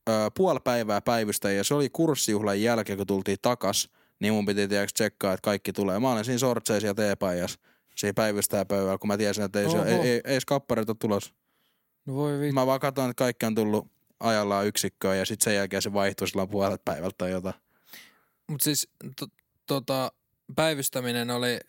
[0.09, 4.67] ö, puoli päivää päivystäjä ja se oli kurssijuhlan jälkeen, kun tultiin takas, niin mun piti
[4.67, 5.99] tiedätkö tsekkaa, että kaikki tulee.
[5.99, 7.59] Mä olin siinä sortseissa ja teepaijassa
[7.95, 11.33] siinä päivystäjäpöydällä, kun mä tiesin, että ei, se, ei, ei, ei skapparit ole tulossa.
[12.05, 12.53] No voi vittu.
[12.53, 13.87] Mä vaan katsoin, että kaikki on tullut
[14.19, 17.55] ajallaan yksikköön ja sitten sen jälkeen se vaihtui silloin puolet päivältä tai jotain.
[18.47, 19.27] Mut siis to,
[19.65, 20.11] tota,
[20.55, 21.59] päivystäminen oli...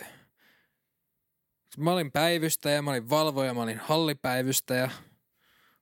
[1.76, 4.90] Mä olin päivystäjä, mä olin valvoja, mä olin hallipäivystäjä.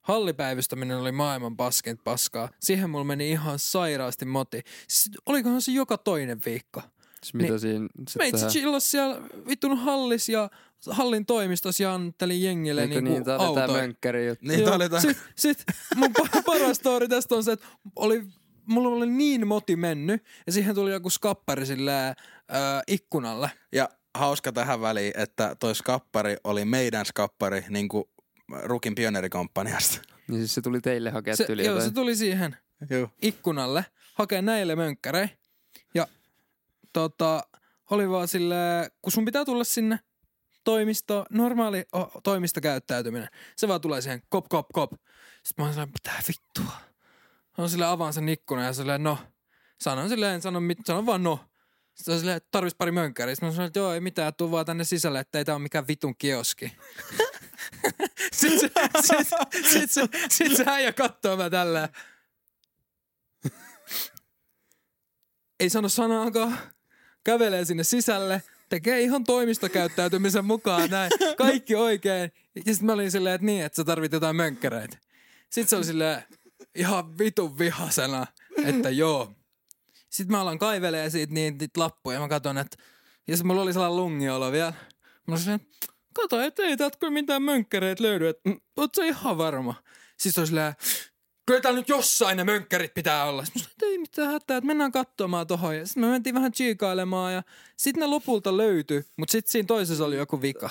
[0.00, 2.48] Hallipäivystäminen oli maailman paskinta paskaa.
[2.60, 4.62] Siihen mulla meni ihan sairaasti moti.
[4.88, 6.82] Siis olikohan se joka toinen viikko.
[7.24, 7.60] Siis mitä Niin.
[7.60, 8.52] siinä sit Mä itse tehdään?
[8.52, 10.50] chillas siellä vittun hallis ja
[10.90, 14.46] hallin toimistossa ja antelin jengille Eikö niinku niin, tää oli tää mönkkäri juttu.
[14.48, 15.00] Niin tää oli tää.
[15.00, 15.64] Sit, sit
[15.96, 18.22] mun pa- paras story tästä on se, että oli,
[18.66, 23.50] mulla oli niin moti mennyt ja siihen tuli joku skappari silleen, äh, ikkunalle.
[23.72, 28.04] Ja hauska tähän väliin, että toi skappari oli meidän skappari niin kuin
[28.62, 30.00] Rukin pioneerikomppaniasta.
[30.28, 31.90] Niin siis se tuli teille hakea Se, tyli joo, jotain.
[31.90, 32.56] se tuli siihen
[32.90, 33.08] Joo.
[33.22, 35.28] ikkunalle hakee näille mönkkärei.
[36.92, 37.42] Tota,
[37.90, 39.98] oli vaan silleen, kun sun pitää tulla sinne
[40.64, 43.28] toimisto, normaali oh, toimistokäyttäytyminen.
[43.56, 44.92] Se vaan tulee siihen kop, kop, kop.
[45.42, 46.72] Sitten mä oon silleen, mitä vittua.
[47.58, 49.18] On silleen, avaan sen ikkunan ja silleen, no.
[49.80, 51.40] Sanon silleen, en sano, mit, sanon vaan no.
[51.94, 53.34] Sitten on silleen, tarvis pari mönkkäriä.
[53.34, 55.62] Sitten mä sanoin, että joo, ei mitään, tuu vaan tänne sisälle, että ei tää ole
[55.62, 56.72] mikään vitun kioski.
[58.32, 59.28] Sitten se, sit,
[59.72, 61.88] sit, se, sit se äijä kattoo mä tällä.
[65.60, 66.58] Ei sano sanaakaan.
[67.24, 68.42] Kävelee sinne sisälle.
[68.68, 71.10] Tekee ihan toimistokäyttäytymisen mukaan näin.
[71.36, 72.32] Kaikki oikein.
[72.54, 74.98] Ja sitten mä olin silleen, että niin, että sä tarvit jotain mönkkäreitä.
[75.50, 76.22] Sitten se oli silleen
[76.74, 78.26] ihan vitun vihasena,
[78.64, 79.32] että joo.
[80.10, 82.20] Sitten mä alan kaivelee siitä niitä, niitä lappuja.
[82.20, 82.76] Mä katson, että
[83.28, 84.72] ja mulla oli sellainen lungiolo vielä.
[85.26, 85.68] Mä sanoin,
[86.12, 88.28] kato, että ei täältä kyllä mitään mönkkäreitä löydy.
[88.28, 89.74] Että mm, oot sä ihan varma?
[90.16, 90.74] Se oli silleen,
[91.46, 93.44] kyllä täällä nyt jossain ne mönkkärit pitää olla.
[93.44, 95.76] Sitten mä ei mitään hätää, että mennään katsomaan tohon.
[95.76, 97.42] Ja sitten me mentiin vähän chiikailemaan ja
[97.76, 100.70] sitten ne lopulta löytyi, mutta sitten siinä toisessa oli joku vika.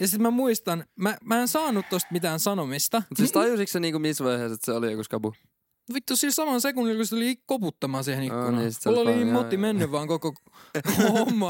[0.00, 3.02] Ja sitten mä muistan, mä, mä en saanut tosta mitään sanomista.
[3.10, 5.34] Mut siis tajusitko sä niinku missä vaiheessa, että se oli joku skabu?
[5.94, 8.58] Vittu siis saman sekunnin, kun se tuli koputtamaan siihen ikkunaan.
[8.58, 10.34] niin, sit se Mulla oli oli niin vaan- motti mennyt vaan koko
[11.12, 11.48] homma.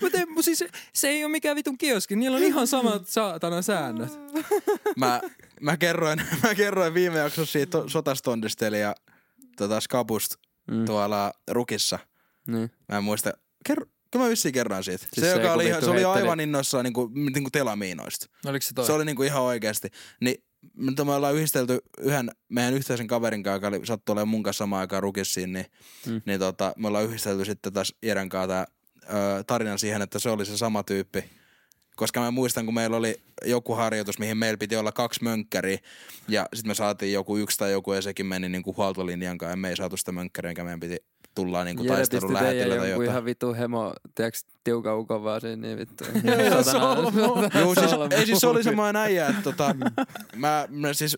[0.00, 0.64] Mutta siis
[0.94, 2.16] se ei ole mikään vitun kioski.
[2.16, 4.12] Niillä on ihan samat saatana säännöt.
[4.96, 5.20] Mä,
[5.60, 8.94] mä, kerroin, mä kerroin viime jaksossa siitä to- sotastondista eli ja
[9.56, 10.36] tota skapusta
[10.70, 10.84] Mm.
[10.84, 11.98] tuolla Rukissa.
[12.46, 12.70] Niin.
[12.88, 13.32] Mä en muista.
[13.66, 15.06] Kerro, kyllä mä vissiin kerran siitä.
[15.12, 18.26] Siis se, se, joka oli, se oli heitteli- aivan innoissaan niinku, niinku telamiinoista.
[18.46, 18.86] Oliko se toi?
[18.86, 19.88] Se oli niinku ihan oikeasti.
[20.20, 24.42] Niin mutta me ollaan yhdistelty yhden meidän yhteisen kaverin kanssa, joka oli, sattui olemaan mun
[24.42, 25.66] kanssa samaan aikaan rukissiin, niin,
[26.06, 26.22] Mm.
[26.26, 28.66] niin tota, me ollaan yhdistelty sitten taas Jeren kanssa tää,
[29.38, 31.24] ö, tarina siihen, että se oli se sama tyyppi.
[31.96, 35.78] Koska mä muistan, kun meillä oli joku harjoitus, mihin meillä piti olla kaksi mönkkäriä,
[36.28, 39.56] ja sitten me saatiin joku yksi tai joku, ja sekin meni niinku huoltolinjan kanssa, ja
[39.56, 40.96] me ei saatu sitä mönkkäriä, enkä meidän piti
[41.36, 43.08] tulla niinku taistelun lähetillä tai jotain.
[43.10, 46.04] ihan vitu hemo, tiiäks, tiuka ukon vaan siinä, niin vittu.
[47.60, 49.74] Joo, siis, ei siis se oli semmoinen äijä, että tota,
[50.36, 51.16] mä, mä siis,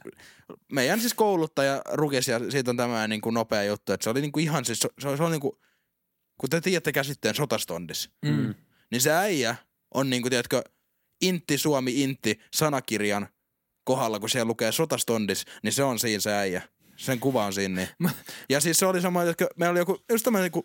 [0.73, 4.21] meidän siis kouluttaja rukesi ja siitä on tämä niin kuin nopea juttu, että se oli
[4.21, 5.53] niin kuin ihan siis, se, se oli niin kuin,
[6.41, 8.55] kun te tiedätte käsitteen sotastondis, Mm.
[8.91, 9.57] niin se äijä
[9.95, 10.63] on niin kuin, tiedätkö,
[11.23, 13.29] Intti Suomi Intti sanakirjan
[13.85, 16.63] kohdalla, kun siellä lukee sotastondis, niin se on siinä se äijä.
[16.99, 17.87] Sen kuva on siinä.
[17.99, 18.11] Niin.
[18.51, 20.65] Ja siis se oli sama, että meillä oli joku, just tämmöinen niin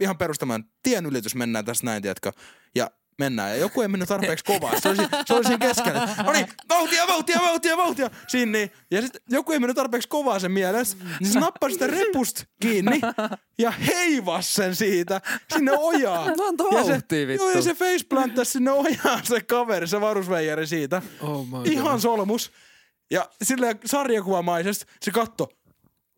[0.00, 2.32] ihan perustamaan tien ylitys mennään tässä näin, tiedätkö,
[2.74, 3.50] ja mennään.
[3.50, 4.80] Ja joku ei mennyt tarpeeksi kovaa.
[4.80, 6.08] Se oli, se oli siinä keskellä.
[6.24, 8.10] No niin, vauhtia, vauhtia, vauhtia, vauhtia.
[8.28, 8.70] Siinä niin.
[8.90, 10.96] Ja sitten joku ei mennyt tarpeeksi kovaa sen mielessä.
[11.20, 13.00] Niin se nappasi sitä repusta kiinni
[13.58, 15.20] ja heivas sen siitä
[15.52, 16.34] sinne ojaan.
[16.36, 16.94] No antaa ja se,
[17.26, 17.44] vittu.
[17.44, 21.02] Joo, ja se faceplanttasi sinne ojaan se kaveri, se varusveijari siitä.
[21.20, 22.00] Oh my Ihan God.
[22.00, 22.52] solmus.
[23.10, 25.48] Ja silleen sarjakuvamaisesti se katto,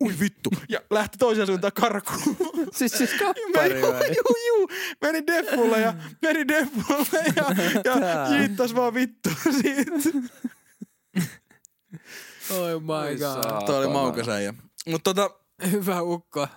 [0.01, 2.37] ui vittu, ja lähti toiseen suuntaan karkuun.
[2.77, 4.07] Siis, siis Meni, kappari vai?
[4.17, 4.69] juu, juu,
[5.01, 7.45] meni deffulle ja meni deffulle ja,
[7.85, 9.29] ja jiittas vaan vittu
[9.61, 9.91] siitä.
[12.51, 13.43] Oh my Oi god.
[13.43, 13.89] Tuo oli Saatana.
[13.93, 14.53] maukas äijä.
[14.87, 15.29] Mut tota,
[15.71, 16.47] Hyvä ukko.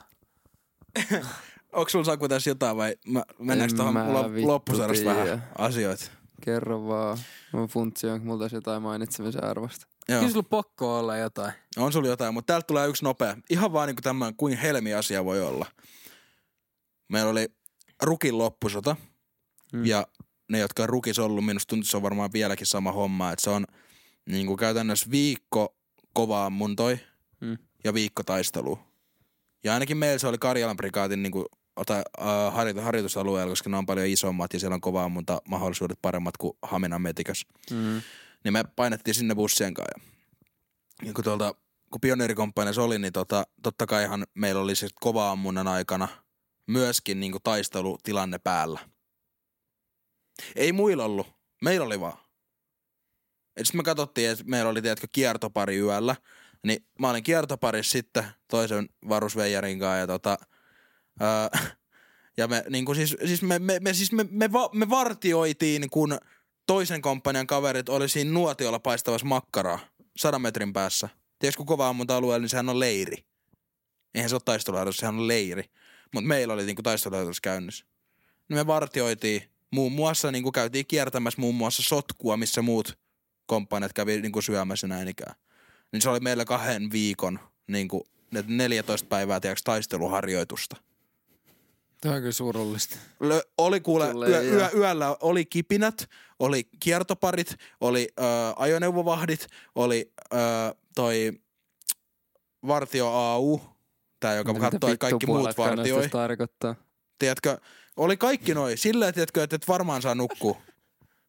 [1.72, 5.44] onks sulla Saku tässä jotain vai mä, mennäänkö En tuohon mä lo- vittu loppusarjasta vähän
[5.58, 6.04] asioita?
[6.44, 7.18] Kerro vaan.
[7.52, 9.86] Mä funtsin, onko multa olisi jotain mainitsemisen arvosta.
[10.08, 10.20] Joo.
[10.20, 11.52] Kyllä sulla pakko olla jotain.
[11.76, 13.36] On sulla jotain, mutta täältä tulee yksi nopea.
[13.50, 15.66] Ihan vaan niin kuin tämmöinen, kuin helmi asia voi olla.
[17.08, 17.48] Meillä oli
[18.02, 18.96] Rukin loppusota.
[19.72, 19.84] Mm.
[19.86, 20.06] Ja
[20.48, 23.32] ne, jotka on Rukis ollut, minusta tuntuu, se on varmaan vieläkin sama homma.
[23.32, 23.66] Että se on
[24.26, 25.76] niin kuin käytännössä viikko
[26.14, 26.98] kovaa ammuntoi
[27.40, 27.58] Mm.
[27.84, 28.78] ja viikko taistelua.
[29.64, 33.76] Ja ainakin meillä se oli Karjalan prikaatin niin kuin, ota, äh, harjoitu, harjoitusalueella, koska ne
[33.76, 38.02] on paljon isommat ja siellä on kova ammunta mahdollisuudet paremmat kuin Haminan metikös Mm.
[38.44, 40.10] Niin me painettiin sinne bussien kanssa.
[41.02, 41.54] Ja, kun, tuolta,
[41.90, 46.08] kun pioneerikomppaniassa oli, niin tota, totta kaihan meillä oli se kova ammunnan aikana
[46.66, 48.80] myöskin niin taistelutilanne päällä.
[50.56, 51.26] Ei muilla ollut,
[51.62, 52.18] meillä oli vaan.
[53.56, 56.16] Et sit me katsottiin, että meillä oli tiedätkö, kiertopari yöllä,
[56.64, 60.38] niin mä olin kiertoparissa sitten toisen varusveijarin kanssa ja tota,
[61.20, 61.50] ää,
[62.38, 65.90] ja me, niin kuin siis, siis me, me, me, siis me, me, va, me vartioitiin,
[65.90, 66.18] kun
[66.66, 69.78] toisen komppanian kaverit oli siinä nuotiolla paistavassa makkaraa
[70.16, 71.08] sadan metrin päässä.
[71.38, 73.24] Tiedätkö, kun kova ammunta alueella, niin sehän on leiri.
[74.14, 75.64] Eihän se ole taisteluharjoitus, sehän on leiri.
[76.14, 77.84] Mutta meillä oli niinku taisteluharjoitus käynnissä.
[78.48, 82.98] Niin me vartioitiin, muun muassa niinku käytiin kiertämässä muun muassa sotkua, missä muut
[83.46, 85.34] komppaniat kävi niinku syömässä näin ikään.
[85.92, 90.76] Niin se oli meillä kahden viikon niinku, ne 14 päivää tiedätkö, taisteluharjoitusta.
[92.04, 92.96] Tämä on kyllä surullista.
[93.20, 98.22] Lö, oli kuule, yö, yö, yöllä oli kipinät, oli kiertoparit, oli ö,
[98.56, 100.36] ajoneuvovahdit, oli ö,
[100.94, 101.32] toi
[102.66, 103.60] vartio AU,
[104.20, 106.08] tää joka Mitä katsoi, kaikki muut vartioi.
[106.08, 106.74] tarkoittaa?
[107.18, 107.58] Tiedätkö,
[107.96, 108.78] oli kaikki noin.
[108.78, 110.56] Sillä tiedätkö, että et varmaan saa nukkua.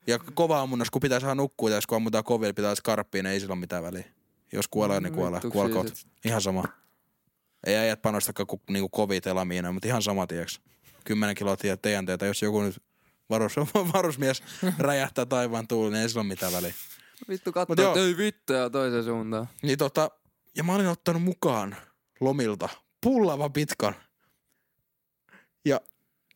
[0.07, 3.33] Ja kova ammunnas, kun pitää saada nukkua, ja jos kun ammutaan kovilla, pitää skarppiin, niin
[3.33, 4.05] ei sillä ole mitään väliä.
[4.51, 5.33] Jos kuolee, niin kuolee.
[5.33, 5.93] Vittuksi Kuolkoot.
[6.25, 6.63] Ihan sama.
[7.65, 10.61] Ei äijät panostakaan ku, niinku kovia telamiina, mutta ihan sama, tiedäks.
[11.05, 12.83] 10 kiloa tiedät TNTtä, jos joku nyt
[13.29, 13.55] varus,
[13.93, 14.43] varusmies
[14.79, 16.73] räjähtää taivaan tuuliin, niin ei sillä ole mitään väliä.
[17.29, 17.91] Vittu katsoo, joo.
[17.93, 19.49] että ei vittu ja toiseen suuntaan.
[19.61, 20.09] Niin tota,
[20.57, 21.75] ja mä olin ottanut mukaan
[22.19, 22.69] lomilta
[23.01, 23.95] pullava pitkan.
[25.65, 25.81] Ja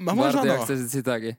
[0.01, 1.37] mä voin sanoa, sit sitäkin?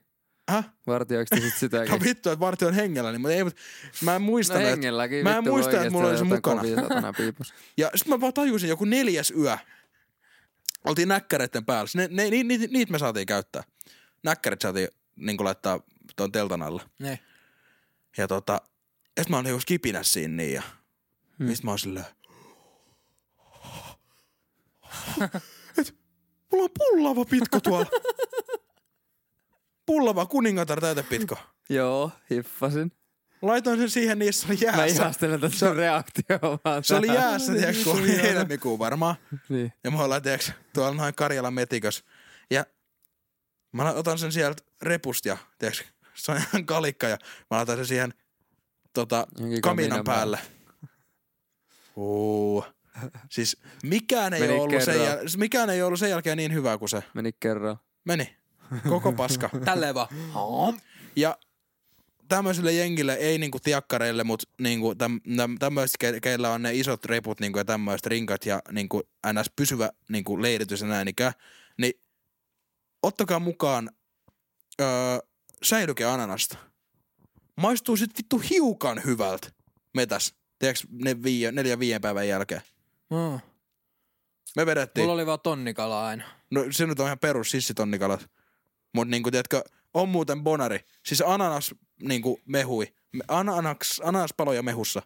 [0.49, 0.69] Häh?
[0.87, 2.03] Vartioiko sit No sitäkin?
[2.09, 3.61] vittu, että vartio on hengellä, niin mutta ei, mutta
[4.01, 6.61] mä en No muista no hengelläkin mä en muista, että mulla oli se mukana.
[6.61, 7.53] kovia satana piipus.
[7.77, 9.57] Ja sit mä vaan tajusin joku neljäs yö.
[10.85, 11.89] Oltiin näkkäreiden päällä.
[11.95, 13.63] Ne, ne, ni, ni, niitä me saatiin käyttää.
[14.23, 15.79] Näkkärit saatiin niin laittaa
[16.15, 16.81] tuon teltan alle.
[16.99, 17.19] Ne.
[18.17, 18.61] Ja tota,
[19.19, 20.63] sit mä olin joku kipinä siinä niin ja
[21.39, 21.55] Hmm.
[21.55, 22.05] sit mä oon silleen,
[25.77, 25.95] et,
[26.51, 27.85] mulla on pullava pitko tuolla.
[29.85, 31.37] pullava kuningatar täytepitko.
[31.69, 32.91] Joo, hiffasin.
[33.41, 35.03] Laitoin sen siihen, niin se oli Mä jäässä.
[35.03, 36.83] ihastelen tätä sun reaktioa vaan.
[36.83, 39.15] Se oli jäässä, tiedätkö, kun oli helmikuu varmaan.
[39.49, 39.73] Niin.
[39.83, 42.03] Ja me ollaan, tiedätkö, tuolla noin Karjalan metikös.
[42.51, 42.65] Ja
[43.71, 47.17] mä otan sen sieltä repusta ja, tiedätkö, se on ihan kalikka ja
[47.51, 48.13] mä laitan sen siihen
[48.93, 50.39] tota, kaminan kaminan päälle.
[51.95, 52.65] Uh.
[53.29, 56.89] Siis mikään ei, Meni ollut sen jäl- mikään ei ollut sen jälkeen niin hyvä kuin
[56.89, 57.03] se.
[57.13, 57.77] Meni kerran.
[58.03, 58.35] Meni.
[58.89, 59.49] Koko paska.
[59.65, 60.07] Tälleen vaan.
[61.15, 61.37] Ja
[62.35, 67.05] tämmöisille jengille, ei niinku tiakkareille, mutta niinku täm, täm, tämmöiset, ke, keillä on ne isot
[67.05, 69.01] reput niinku ja tämmöiset rinkat ja niinku
[69.33, 69.49] ns.
[69.55, 71.33] pysyvä niinku leiritys ja näin ikään,
[71.77, 71.93] niin
[73.03, 73.89] ottakaa mukaan
[74.81, 74.87] öö,
[75.63, 76.57] säilyke ananasta.
[77.55, 79.51] Maistuu sit vittu hiukan hyvältä
[79.93, 80.33] metäs.
[80.59, 82.61] Tiedätkö, ne viie, neljä viien päivän jälkeen.
[83.09, 83.41] Oh.
[84.55, 85.03] Me vedettiin.
[85.03, 86.23] Mulla oli vaan tonnikala aina.
[86.51, 88.29] No se nyt on ihan perus sissitonnikalat.
[88.93, 90.79] Mut niinku tiedätkö, on muuten bonari.
[91.05, 92.93] Siis ananas niinku mehui.
[93.11, 95.01] Me- Ananas, ananaspaloja mehussa.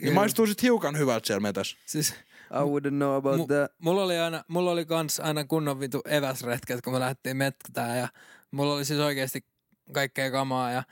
[0.00, 1.76] Niin maistuu sit hiukan hyvältä siellä metäs.
[1.86, 2.10] Siis,
[2.50, 3.72] I wouldn't know about mu- that.
[3.78, 8.08] mulla oli aina, mulla oli kans aina kunnon vitu eväsretket, kun me lähdettiin metkään ja
[8.50, 9.44] mulla oli siis oikeasti
[9.92, 10.82] kaikkea kamaa ja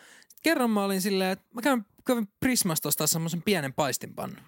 [0.43, 4.43] kerran mä olin silleen, että mä kävin, kävin Prismasta ostaa semmoisen pienen paistinpannun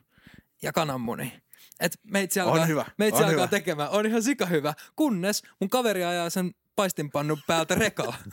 [0.63, 1.33] ja kananmuni.
[1.81, 3.49] Et meitsi On alkaa, hyvä, meitsi on alkaa hyvä.
[3.49, 3.91] tekemään.
[3.91, 8.15] On ihan sika hyvä, kunnes mun kaveri ajaa sen paistinpannun päältä rekalla.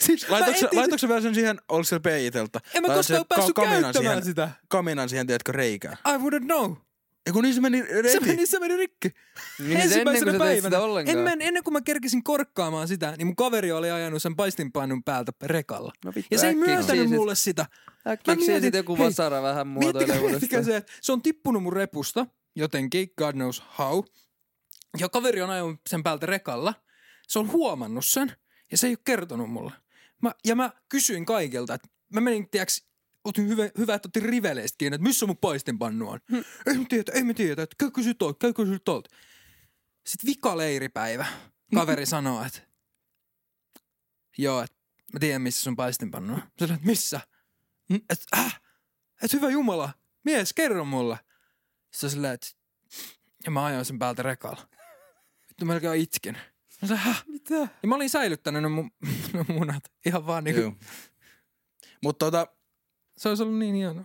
[0.00, 2.60] Siis Mä laitoiko, etin- laitoiko sä vielä sen siihen, oliko se PI-teltta?
[2.74, 4.50] En mä koskaan se päässyt kaminan käyttämään siihen, sitä.
[4.68, 5.96] Kaminan siihen, tiedätkö, reikään.
[6.08, 6.72] I wouldn't know.
[7.26, 8.08] Ja kun niin se meni reti.
[8.12, 9.10] Se meni, se meni rikki.
[9.58, 11.18] Niin se ennen ollenkaan.
[11.18, 15.04] En, mä, ennen kuin mä kerkisin korkkaamaan sitä, niin mun kaveri oli ajanut sen paistinpannun
[15.04, 15.92] päältä rekalla.
[16.04, 17.62] No vittu, Ja se ei myöntänyt keksisit- mulle sitä.
[17.62, 20.64] Äkkiä Mä keksisit mietin, joku hei, vasara vähän muotoilee uudestaan.
[20.64, 22.26] se, että se on tippunut mun repusta
[22.56, 24.04] jotenkin, God knows how.
[24.98, 26.74] Ja kaveri on ajanut sen päältä rekalla.
[27.28, 28.36] Se on huomannut sen
[28.70, 29.72] ja se ei ole kertonut mulle.
[30.22, 32.86] Mä, ja mä kysyin kaikilta, että mä menin, tiiäks,
[33.24, 36.20] otin hyvä, hyvä että otin riveleistä kiinni, että missä mun paistinpannu on.
[36.30, 36.40] Hm.
[36.66, 39.10] Ei me tiedä, ei me tiedä, että käy kysy tuolta, käy kysy tuolta.
[40.06, 41.26] Sitten vika leiripäivä.
[41.74, 42.60] Kaveri sanoo, että
[44.38, 44.76] joo, että
[45.12, 46.38] mä tiedän missä sun paistinpannu on.
[46.38, 47.20] Mä sanoin, että missä?
[47.90, 48.60] Että äh,
[49.22, 49.92] et hyvä jumala,
[50.24, 51.18] mies, kerro mulle.
[51.90, 52.46] Sitten silleen, että
[53.44, 54.68] ja mä ajoin sen päältä rekalla.
[55.54, 56.34] Vittu melkein itkin.
[56.82, 57.24] Mä sanoin, häh?
[57.26, 57.54] Mitä?
[57.54, 58.90] Ja mä olin säilyttänyt ne mun
[59.32, 59.82] ne munat.
[60.06, 60.74] Ihan vaan niinku.
[62.02, 62.46] Mutta tota,
[63.16, 64.04] se olisi ollut niin hienoa.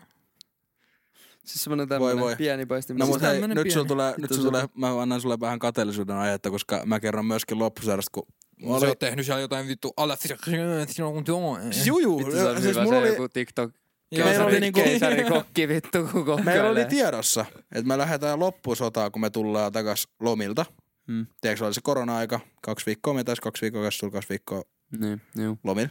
[1.46, 2.12] Siis semmonen voi.
[2.12, 2.98] tämmönen pieni paistin.
[2.98, 3.74] No Siis mutta hei, tämmönen nyt pieni.
[3.74, 7.60] sulla tulee, nyt sulla tulee, mä annan sulle vähän kateellisuuden aihetta, koska mä kerron myöskin
[7.60, 8.24] loppusarjasta, kun
[8.66, 8.96] Mä oli, oli...
[8.96, 10.16] tehnyt siellä jotain vittu ala...
[10.16, 13.72] siis juu, juu, Vittu se on siis hyvä mulla se oli, joku TikTok.
[14.18, 16.12] Meillä oli niinku- Keisarikokki vittu, kun
[16.46, 16.86] meillä oli kokkailee.
[16.86, 20.66] tiedossa, että me lähdetään loppusotaan, kun me tullaan takas lomilta.
[21.12, 21.28] Hmm.
[21.42, 24.64] Tiedätkö, oli se korona-aika, kaksi viikkoa, me taisi kaksi viikkoa, kaksi, kaksi viikkoa
[25.00, 25.58] Niin, joo.
[25.64, 25.90] lomilla.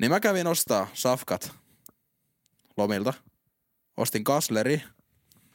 [0.00, 1.52] Niin mä kävin ostaa safkat
[2.76, 3.14] lomilta.
[3.96, 4.82] Ostin kasleri.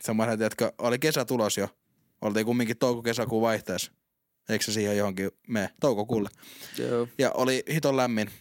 [0.01, 1.69] Semmoinen, tiedätkö, oli kesä tulos jo.
[2.21, 3.91] Oltiin kumminkin touko-kesäkuun vaihteessa.
[4.49, 5.69] Eikö se siihen johonkin mene?
[5.79, 6.29] Toukokuulle.
[6.77, 7.07] Joo.
[7.17, 8.31] Ja oli hiton lämmin.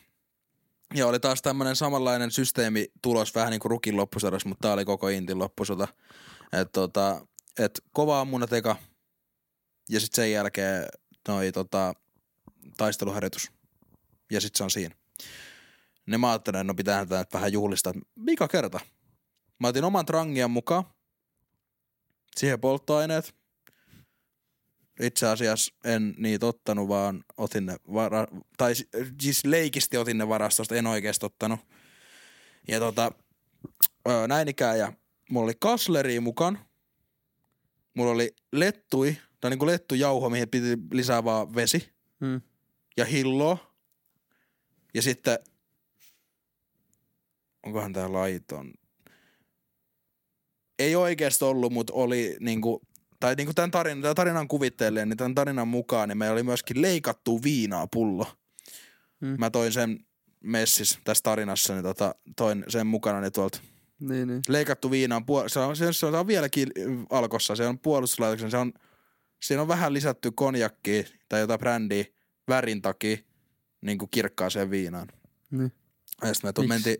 [0.94, 4.84] Ja oli taas tämmönen samanlainen systeemi tulos vähän niin kuin rukin loppusodassa, mutta tää oli
[4.84, 5.88] koko Intin loppusota.
[6.52, 7.26] Et tota,
[7.58, 8.76] et kova ammunat eka.
[9.88, 10.86] Ja sitten sen jälkeen
[11.28, 11.94] noi tota,
[12.76, 13.50] taisteluharjoitus.
[14.30, 14.94] Ja sitten se on siinä.
[16.06, 17.92] Niin mä ajattelin, että no pitää tätä vähän juhlistaa.
[18.16, 18.80] Mikä kerta?
[19.58, 20.84] Mä otin oman trangian mukaan.
[22.36, 23.34] Siihen polttoaineet.
[25.00, 28.88] Itse asiassa en niitä ottanut, vaan otin ne vara- tai si-
[29.20, 31.60] siis leikisti otin ne varastosta, en oikeasti ottanut.
[32.68, 33.12] Ja tota,
[34.28, 34.92] näin ikään ja
[35.30, 36.58] mulla oli kasleri mukaan.
[37.94, 41.88] Mulla oli lettui, tai niinku lettujauho, mihin piti lisää vaan vesi
[42.20, 42.40] Hmm.
[42.96, 43.74] ja hilloa.
[44.94, 45.38] Ja sitten,
[47.66, 48.72] onkohan tää laiton?
[50.78, 52.82] Ei oikeasti ollut, mutta oli niinku,
[53.20, 56.82] tai niinku tämän, tarinan, tämän tarinan kuvittelee, niin tämän tarinan mukaan niin meillä oli myöskin
[56.82, 58.26] leikattu viinaa pullo.
[59.20, 59.34] Hmm.
[59.38, 59.98] Mä toin sen
[60.40, 63.58] messis tässä tarinassa, niin tota, toin sen mukana niin tuolta
[64.00, 64.42] Niin, niin.
[64.48, 66.68] leikattu viina on, puol- se on, se, se on vieläkin
[67.10, 68.72] alkossa, se on puolustuslaitoksen, se on,
[69.42, 72.04] siinä on vähän lisätty konjakkia tai jotain brändiä
[72.48, 73.16] värin takia
[73.80, 75.08] niin kuin kirkkaaseen viinaan.
[75.50, 75.72] Niin.
[76.22, 76.96] Ja sitten me mentiin,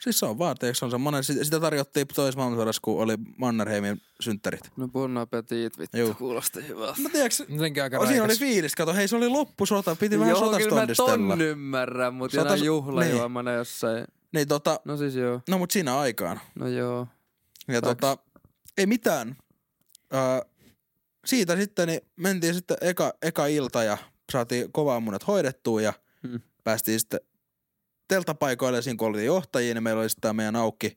[0.00, 4.00] siis se on vaan, tiedätkö, se on semmoinen, sitä, tarjottiin toisessa maailmansodassa, kun oli Mannerheimin
[4.20, 4.70] synttärit.
[4.76, 5.96] No bon appetit, vittu.
[5.96, 6.14] Juu.
[6.14, 7.00] Kuulosti hyvältä.
[7.00, 10.30] Mä tiedätkö, Jotenkin aika o, siinä oli fiilis, kato, hei se oli loppusota, piti vähän
[10.30, 14.04] Joo, kyllä mä ton ymmärrän, mutta Sotas- jonain juhlajuomana jossain.
[14.32, 15.40] Niin tota, No siis joo.
[15.48, 16.40] no mut siinä aikaan.
[16.54, 17.06] No joo.
[17.68, 17.86] Ja Facts.
[18.00, 18.18] tota,
[18.78, 19.36] ei mitään.
[20.14, 20.20] Öö,
[21.26, 23.98] siitä sitten niin mentiin sitten eka, eka ilta ja
[24.32, 25.92] saatiin kovaa munat hoidettua ja
[26.28, 26.40] Hmm.
[26.64, 27.20] päästiin sitten
[28.08, 30.96] telttapaikoille siinä kun oltiin johtajia, niin meillä oli sitten meidän aukki,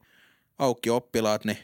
[0.59, 1.57] aukki oppilaat, niin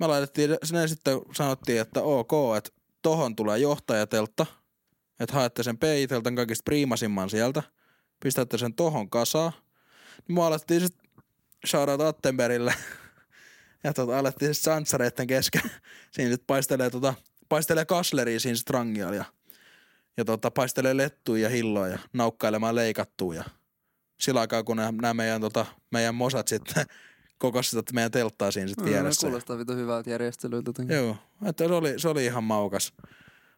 [0.00, 2.70] me laitettiin, sinne sitten sanottiin, että ok, että
[3.02, 4.46] tohon tulee johtajateltta,
[5.20, 7.62] että haette sen PI-teltan kaikista priimasimman sieltä,
[8.22, 9.52] pistätte sen tohon kasaan.
[10.28, 11.08] Niin me alettiin sitten
[11.66, 12.74] shoutout Attenbergille
[13.84, 15.62] ja tota, alettiin sitten santsareitten kesken.
[16.12, 17.14] Siinä sitten paistelee, tota,
[17.54, 19.24] paistelee kasleria siinä strangialla ja,
[20.16, 23.44] ja tota, paistelee lettuja ja hilloa ja naukkailemaan leikattua ja
[24.20, 26.84] sillä aikaa, kun nämä meidän, tota, meidän mosat sitten
[27.38, 29.26] kokosivat meidän telttaa siinä sitten No, vieressä.
[29.26, 30.72] kuulostaa vitu hyvältä järjestelyltä.
[30.94, 32.92] Joo, että se oli, se oli ihan maukas,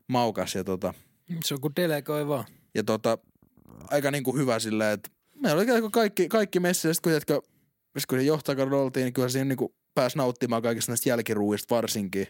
[0.08, 0.94] maukas ja, tota,
[1.44, 2.44] Se on kuin delegoi vaan.
[2.74, 3.18] ja tota,
[3.90, 5.10] aika niinku hyvä silleen, että
[5.42, 7.40] meillä oli kaikki, kaikki messissä, kun, jätkä,
[8.08, 12.26] kun se johtajakaudella oltiin, niin kyllä siinä niinku pääsi nauttimaan kaikista näistä jälkiruuista varsinkin.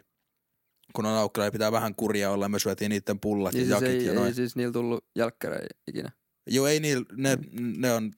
[0.92, 3.88] Kun on aukkilla, pitää vähän kurja olla, me syötiin niiden pullat ja, Niin ja siis
[3.90, 4.26] jakit ei, ja noin.
[4.26, 6.10] ei siis niillä tullut jälkkärejä ikinä.
[6.46, 7.38] Joo, ei niillä, ne,
[7.76, 8.12] ne on,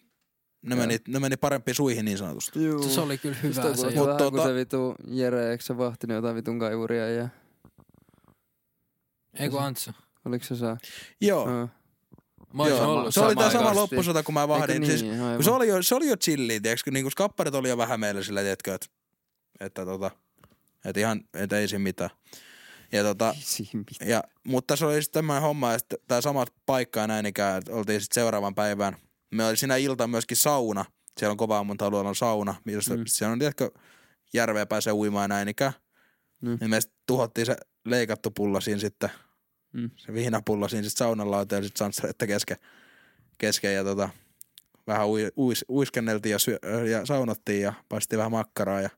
[0.63, 2.65] ne meni, ne meni parempiin suihin niin sanotusti.
[2.65, 2.83] Juu.
[2.83, 3.83] Se oli kyllä hyvä toi se.
[3.83, 7.29] kuulostaa Mut vähän tota- kuin se vitu Jere, eikö se vahtinut jotain vitun kaivuria ja
[9.39, 9.91] Ei kun Antsu.
[10.25, 10.67] oliko se se?
[11.21, 11.69] Joo.
[12.55, 12.93] Mä joo.
[12.95, 14.87] ollut se oli tää sama loppusota, kun mä vahdin.
[14.87, 17.69] Siis, niin, kun se oli jo, se oli jo chilliä, tiiäks, kun niinku skapparit oli
[17.69, 18.87] jo vähän meillä sillä, tiedätkö, että,
[19.61, 20.11] että tota,
[20.85, 22.11] että ihan, että ei siinä mitään.
[22.93, 23.35] Ja tota.
[24.07, 28.01] Ja, mutta se oli sitten tämmöinen homma, että tämä sama paikka näin ikään, että oltiin
[28.01, 28.97] sitten seuraavan päivän.
[29.31, 30.85] Me oli siinä ilta myöskin sauna.
[31.19, 33.03] Siellä on kova ammunta alueella on sauna, missä Mm.
[33.07, 33.71] siellä on tiedätkö,
[34.33, 35.73] järveä pääsee uimaan ja näin ikään.
[36.43, 36.59] Mm.
[36.61, 39.11] Niin me tuhottiin se leikattu pulla siinä sitten,
[39.73, 39.91] Mm.
[39.97, 42.57] se vihnapullo siinä sitten saunan lauta ja sitten sansseretta kesken,
[43.39, 44.09] kesken ja tota,
[44.87, 46.59] vähän ui, uis, uiskenneltiin ja, syö,
[46.91, 48.91] ja saunottiin ja paistettiin vähän makkaraa ja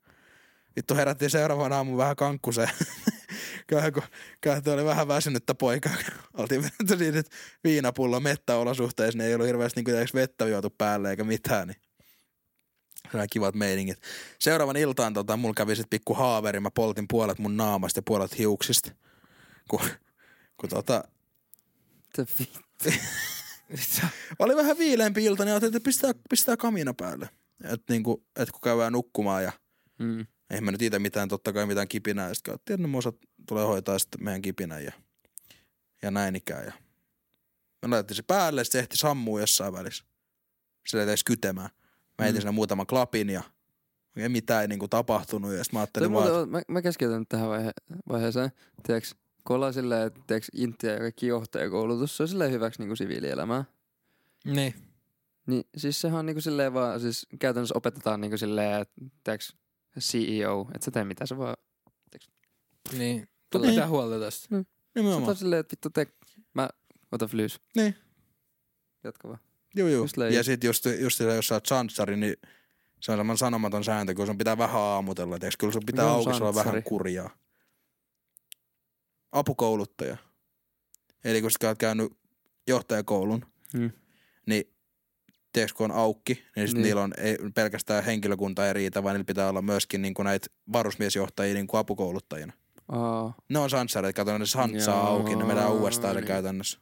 [0.77, 2.71] vittu herättiin seuraavana aamun vähän kankkuseen.
[3.67, 4.03] Kyllähän kun
[4.41, 5.93] kyllähän oli vähän väsynyttä poikaa.
[6.35, 11.25] Oltiin vedetty siitä että viinapullo mettäolosuhteissa, ne ei ollut hirveästi niin vettä juotu päälle eikä
[11.25, 11.81] mitään, niin
[13.15, 13.99] oli kivat meiningit.
[14.39, 18.39] Seuraavan iltaan tota, mulla kävi sit pikku haaveri, mä poltin puolet mun naamasta ja puolet
[18.39, 18.93] hiuksista.
[19.71, 19.81] Kun,
[20.57, 21.05] kun tota,
[24.39, 27.29] oli vähän viileämpi ilta, niin ajattelin, että pistää, pistää kamina päälle.
[27.65, 29.53] Että niinku, et kun käydään nukkumaan ja
[29.99, 30.27] mm.
[30.51, 32.29] Ei mä nyt itse mitään, totta kai mitään kipinää.
[32.29, 33.17] Ja sitten että mosat
[33.49, 34.93] tulee hoitaa sitten meidän kipinän ja,
[36.03, 36.65] ja näin ikään.
[36.67, 36.73] Ja
[37.89, 40.05] me laitettiin se päälle, se ehti sammua jossain välissä.
[40.89, 41.71] Sillä ei kytemään.
[42.19, 42.41] Mä heitin Mm.
[42.41, 43.43] siinä muutaman klapin ja
[44.17, 45.53] ei mitään ei niinku tapahtunut.
[45.53, 47.71] Ja mä ajattelin vaan, että mä, mä keskeytän nyt tähän vaihe,
[48.09, 48.53] vaiheeseen.
[48.83, 49.11] Tiedätkö,
[49.45, 53.65] kun ollaan silleen, että tiedätkö, Intia ja kaikki johtajakoulutus, se on silleen hyväksi niinku siviilielämää.
[54.45, 54.75] Niin.
[55.47, 59.47] Niin siis sehän on niinku silleen vaan, siis käytännössä opetetaan niinku silleen, että tiedätkö,
[59.99, 61.57] CEO, että sä tee mitä sä vaan.
[62.99, 63.29] Niin.
[63.51, 64.49] Tällä- Tuu pitää huolta tästä.
[64.57, 65.29] Sä nimenomaan.
[65.29, 66.07] oot silleen, että vittu te,
[66.55, 66.69] mä
[67.13, 67.61] otan flyys.
[67.77, 67.95] Niin.
[69.05, 69.41] Jatka vaan.
[69.75, 70.07] Joo, joo.
[70.31, 72.37] Ja sitten just, just se, jos sä oot sanssari, niin
[73.01, 75.39] se on semmoinen sanomaton sääntö, kun sun pitää vähän aamutella.
[75.39, 77.31] Tiiäks, kyllä sun pitää auki olla vähän kurjaa.
[79.33, 80.17] Apukouluttaja.
[81.25, 82.13] Eli kun sä oot käynyt
[82.67, 83.91] johtajakoulun, Hmm.
[84.47, 84.75] niin
[85.53, 86.83] tiedätkö, kun on aukki, niin, Niin.
[86.83, 91.55] niillä on ei, pelkästään henkilökunta ei riitä, vaan niillä pitää olla myöskin niin näitä varusmiesjohtajia
[91.55, 92.53] niin kuin apukouluttajina.
[92.89, 96.27] Aa, Ne on sanssareita, kato ne santsaa auki, ne menee uudestaan niin.
[96.27, 96.81] käytännössä.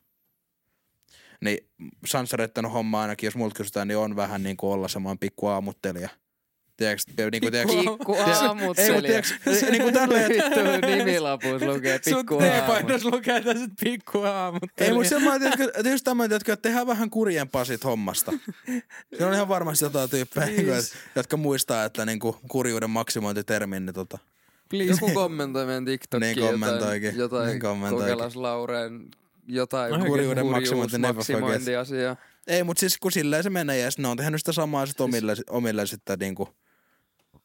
[1.45, 1.59] Niin
[2.07, 6.09] sanssareitten homma ainakin, jos multa kysytään, niin on vähän niin kuin olla semmoinen pikku aamuttelija.
[6.79, 9.01] Tiedätkö, niin kuin, tiedätkö, pikku Ei, mutta aamuttelija.
[9.03, 12.53] tiedätkö, niin kuin tälleen, Vittu nimilapuus lukee Sun pikku aamut.
[12.53, 14.63] teepainos lukee tässä pikku aamut.
[14.79, 18.33] ei, mutta semmoinen, tiedätkö, että just tämmöinen, tiedätkö, että tehdään vähän kurjempaa siitä hommasta.
[19.19, 22.91] Se on ihan varmasti jotain tyyppejä, niin kuin, että, jotka muistaa, että niin kuin kurjuuden
[22.91, 24.19] maksimointitermin, niin tota,
[24.69, 24.91] Please.
[24.91, 27.03] Joku kommentoi meidän TikTokiin Niin kommentoikin.
[27.07, 28.09] jotain, jotain Niin kommentoikin.
[28.15, 29.09] Kokelas Laureen
[29.47, 30.07] jotain.
[30.07, 32.17] Kurjuuden maksimointi, maksimointiasiaa.
[32.47, 35.35] Ei, mutta siis kun silleen se menee ja ne on tehnyt sitä samaa sit omille,
[35.51, 36.49] omille sitten niinku.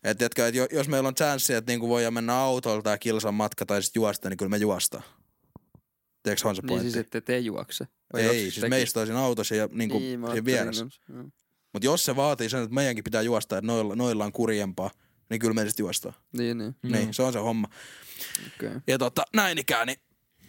[0.04, 3.34] Et tiedätkö, että jo- jos meillä on chanssi, että niinku voidaan mennä autolla tai kilsan
[3.34, 5.04] matka tai sitten juosta, niin kyllä me juostaan.
[6.24, 6.92] Tiedätkö, on se Niin pointti?
[6.92, 7.88] siis, että te juokse.
[8.13, 8.70] Vai ei, siis tekin?
[8.70, 10.86] meistä siinä autossa ja niinku niin, siinä vieressä.
[11.10, 11.24] joo.
[11.74, 14.92] Mutta jos se vaatii sen, että meidänkin pitää juosta, että noilla, noilla on kurjempaa,
[15.30, 16.14] niin kyllä me sitten juostaan.
[16.38, 16.76] Niin, niin.
[16.82, 16.91] Mm.
[16.91, 17.68] Niin, se on se homma.
[18.56, 18.68] Okei.
[18.70, 18.82] Okay.
[18.88, 19.99] Ja tota, näin ikään, niin.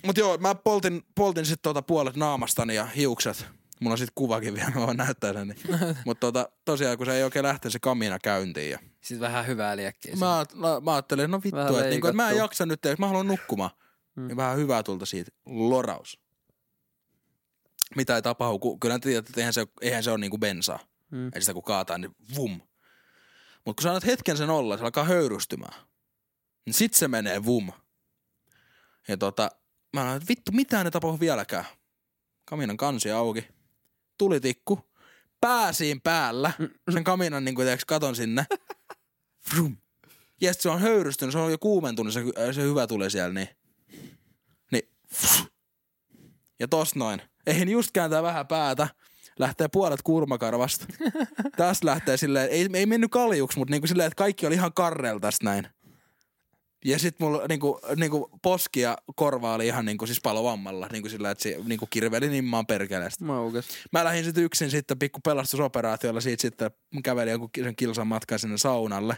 [0.06, 3.46] Mut joo, mä poltin, poltin sit tota puolet naamastani ja hiukset.
[3.84, 5.48] Mulla on sit kuvakin vielä, mä voin näyttää sen.
[5.48, 5.78] Niin.
[6.06, 8.70] Mut tota, tosiaan kun se ei oikein lähteä se kamina käyntiin.
[8.70, 10.16] Ja Sitten vähän hyvää liekkiä.
[10.16, 13.28] mä, mä, mä ajattelin, no vittu, että niinku, et mä en jaksa nyt, mä haluan
[13.28, 13.70] nukkumaan.
[14.16, 14.26] Mm.
[14.26, 15.30] Niin vähän hyvää tulta siitä.
[15.46, 16.20] Loraus.
[17.96, 20.78] Mitä ei tapahdu, kun kyllä tiedät, että eihän se, eihän se ole niinku bensaa.
[21.10, 21.30] Mm.
[21.34, 22.60] Ei sitä kun kaataa, niin vum.
[23.64, 25.74] Mutta kun sä annat hetken sen olla, se alkaa höyrystymään.
[26.66, 27.72] Niin sit se menee vum.
[29.08, 29.50] Ja tota,
[29.92, 31.64] mä sanoin, että vittu, mitään ei tapahdu vieläkään.
[32.44, 33.48] Kaminan kansi auki.
[34.18, 34.80] Tulitikku.
[35.40, 36.52] pää siinä päällä,
[36.92, 38.46] sen kaminan niinku tiiäks, katon sinne.
[39.54, 39.76] Vrum.
[40.40, 43.48] Ja sit se on höyrystynyt, se on jo kuumentunut, se, se hyvä tuli siellä, niin.
[44.72, 44.88] Niin.
[46.60, 47.22] Ja tos noin.
[47.46, 48.88] Eihin just kääntää vähän päätä.
[49.38, 50.86] Lähtee puolet kurmakarvasta.
[51.56, 55.18] Tästä lähtee silleen, ei, ei mennyt kaljuksi, mutta niinku silleen, että kaikki oli ihan karrel
[55.18, 55.68] tästä näin.
[56.84, 60.88] Ja sit mulla niinku, niinku poski ja korva oli ihan niinku siis palovammalla.
[60.92, 63.24] Niinku sillä, että se niinku kirveli niin maan perkeleestä.
[63.24, 63.68] Maukas.
[63.92, 66.70] Mä lähdin sitten yksin sitten pikku pelastusoperaatiolla siitä sitten
[67.04, 69.16] kävelin joku sen kilsan matkan sinne saunalle.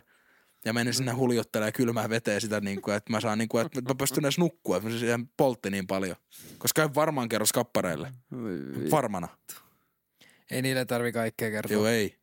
[0.64, 3.80] Ja menin sinne huljottelemaan kylmää veteen sitä, niin kuin, että mä saan, niin kuin, että
[3.80, 6.16] mä pystyn edes nukkua, että se siihen poltti niin paljon.
[6.58, 8.12] Koska en varmaan kerro skappareille.
[8.90, 9.28] Varmana.
[10.50, 11.72] Ei niille tarvi kaikkea kertoa.
[11.72, 12.18] Joo, ei.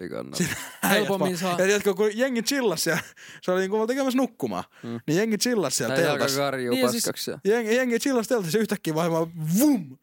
[0.00, 0.44] Ei kannata.
[0.90, 1.50] Helpommin saa.
[1.50, 3.02] Ja tiedätkö, kun jengi chillas siellä,
[3.42, 5.00] se oli niin kuin tekemässä nukkumaan, Mm.
[5.06, 6.36] niin jengi chillas siellä Tää alkaa teltas.
[6.36, 7.30] karjuu Niin ja siis- paskaksi.
[7.30, 9.98] ja- Jengi, jengi chillas teltas ja yhtäkkiä vaan vaan vum!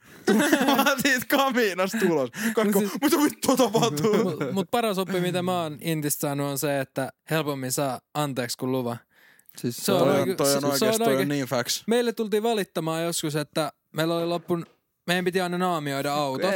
[0.76, 2.30] Mä siitä kamiinasta tulos.
[2.54, 4.14] Kaikko, siis- mitä vittua tapahtuu?
[4.24, 8.58] Mut, mut paras oppi, mitä mä oon Intistä saanut, on se, että helpommin saa anteeksi
[8.58, 8.98] kuin luva.
[9.58, 11.84] Siis Se on Toi on, toi on oikeesti, toi on niin facts.
[11.88, 14.66] Meille tultiin valittamaan joskus, että meillä oli loppun...
[15.10, 16.52] Meidän piti aina naamioida autot.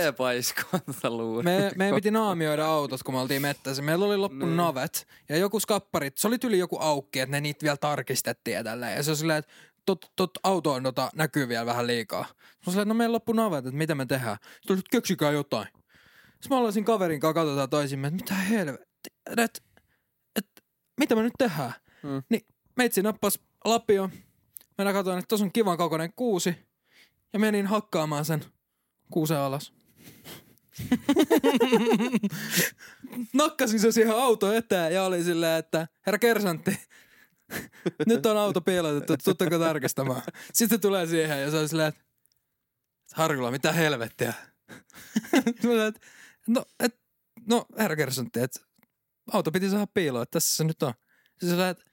[1.43, 3.82] Me, meidän piti naamioida autot, kun me oltiin mettässä.
[3.84, 4.58] Meillä oli loppu Niin.
[4.58, 6.18] navet ja joku skapparit.
[6.18, 8.95] Se oli tyli joku aukki, että ne niitä vielä tarkistettiin ja tälleen.
[8.97, 9.51] Ja se on silleen, että
[9.86, 12.22] tot, tot auto on, tota, näkyy vielä vähän liikaa.
[12.22, 14.38] Mä silleen, että no meillä loppu navet, että mitä me tehdään.
[14.56, 15.68] Sitten oli, että keksikää jotain.
[16.41, 19.14] Sitten mä siinä kaverin kanssa, katsotaan toisimme, että mitä helvettiä.
[19.38, 19.60] Että
[20.36, 20.47] et,
[20.99, 21.74] mitä me nyt tehdään.
[22.04, 22.24] Mm.
[22.30, 22.45] Niin
[22.78, 24.10] meitsi nappas lapio.
[24.78, 26.72] Mä katsoin, että tuossa on kivan kokoinen kuusi.
[27.34, 28.45] Ja menin hakkaamaan sen
[29.11, 29.73] kuusen alas.
[33.34, 36.79] Nakkasin se siihen auto eteen ja oli silleen, että herra kersantti,
[38.07, 40.21] nyt on auto piilotettu, tuttako tarkistamaan.
[40.53, 42.01] Sitten tulee siihen ja se on silleen, että
[43.13, 44.34] Harkula, mitä helvettiä.
[46.47, 46.99] No, et,
[47.47, 48.59] no herra kersantti, että
[49.31, 50.93] auto piti saada piiloon, että tässä se nyt on.
[51.39, 51.86] Se silleen, että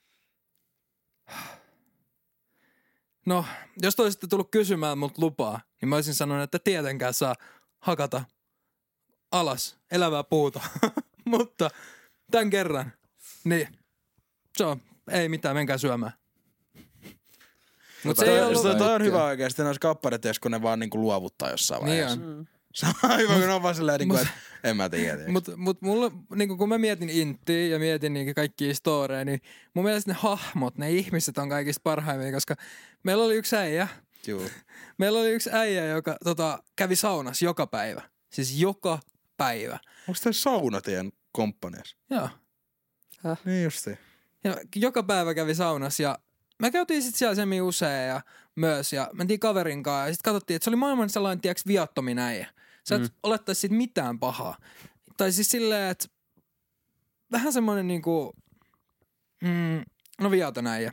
[3.30, 3.44] No,
[3.82, 7.34] jos te olisitte tullut kysymään mut lupaa, niin mä olisin sanonut, että tietenkään saa
[7.80, 8.24] hakata
[9.32, 10.60] alas elävää puuta.
[11.24, 11.70] Mutta
[12.30, 12.92] tämän kerran,
[13.44, 13.68] niin
[14.56, 16.12] se on, ei mitään, menkää syömään.
[18.04, 18.62] Mutta se ei ollut...
[18.62, 21.88] toi, toi on hyvä oikeesti, noissa kapparit, jos kun ne vaan niinku luovuttaa jossain Niin
[21.88, 22.20] vaiheessa.
[22.20, 22.36] on.
[22.36, 22.46] Mm.
[22.74, 25.28] Se on hyvä, kun on vaan silleen, niinku, Mut- että en mä tiedä.
[25.28, 29.40] Mutta mut mulla, niinku kun mä mietin Inttiä ja mietin niinku kaikkia storeja, niin
[29.74, 32.54] mun mielestä ne hahmot, ne ihmiset on kaikista parhaimmia, koska
[33.02, 33.88] meillä oli yksi äijä,
[34.26, 34.50] Juu.
[34.98, 38.02] meillä oli yksi äijä, joka tota, kävi saunassa joka päivä.
[38.32, 38.98] Siis joka
[39.36, 39.78] päivä.
[40.08, 41.96] Onko tämä sauna teidän komppaniassa?
[42.10, 42.28] Joo.
[43.44, 43.98] Niin justi.
[44.44, 46.18] Ja joka päivä kävi saunassa ja
[46.60, 48.20] me käytiin sitten siellä semmin usein ja
[48.56, 52.18] myös ja mentiin kaverin kanssa ja sitten katsottiin, että se oli maailman sellainen, tiedäks, viattomin
[52.18, 52.46] äijä.
[52.88, 53.08] Sä et mm.
[53.22, 54.58] olettaisi siitä mitään pahaa.
[55.16, 56.06] Tai siis silleen, että
[57.32, 58.32] vähän semmoinen niinku,
[59.42, 59.84] mm,
[60.20, 60.92] no viaton äijä.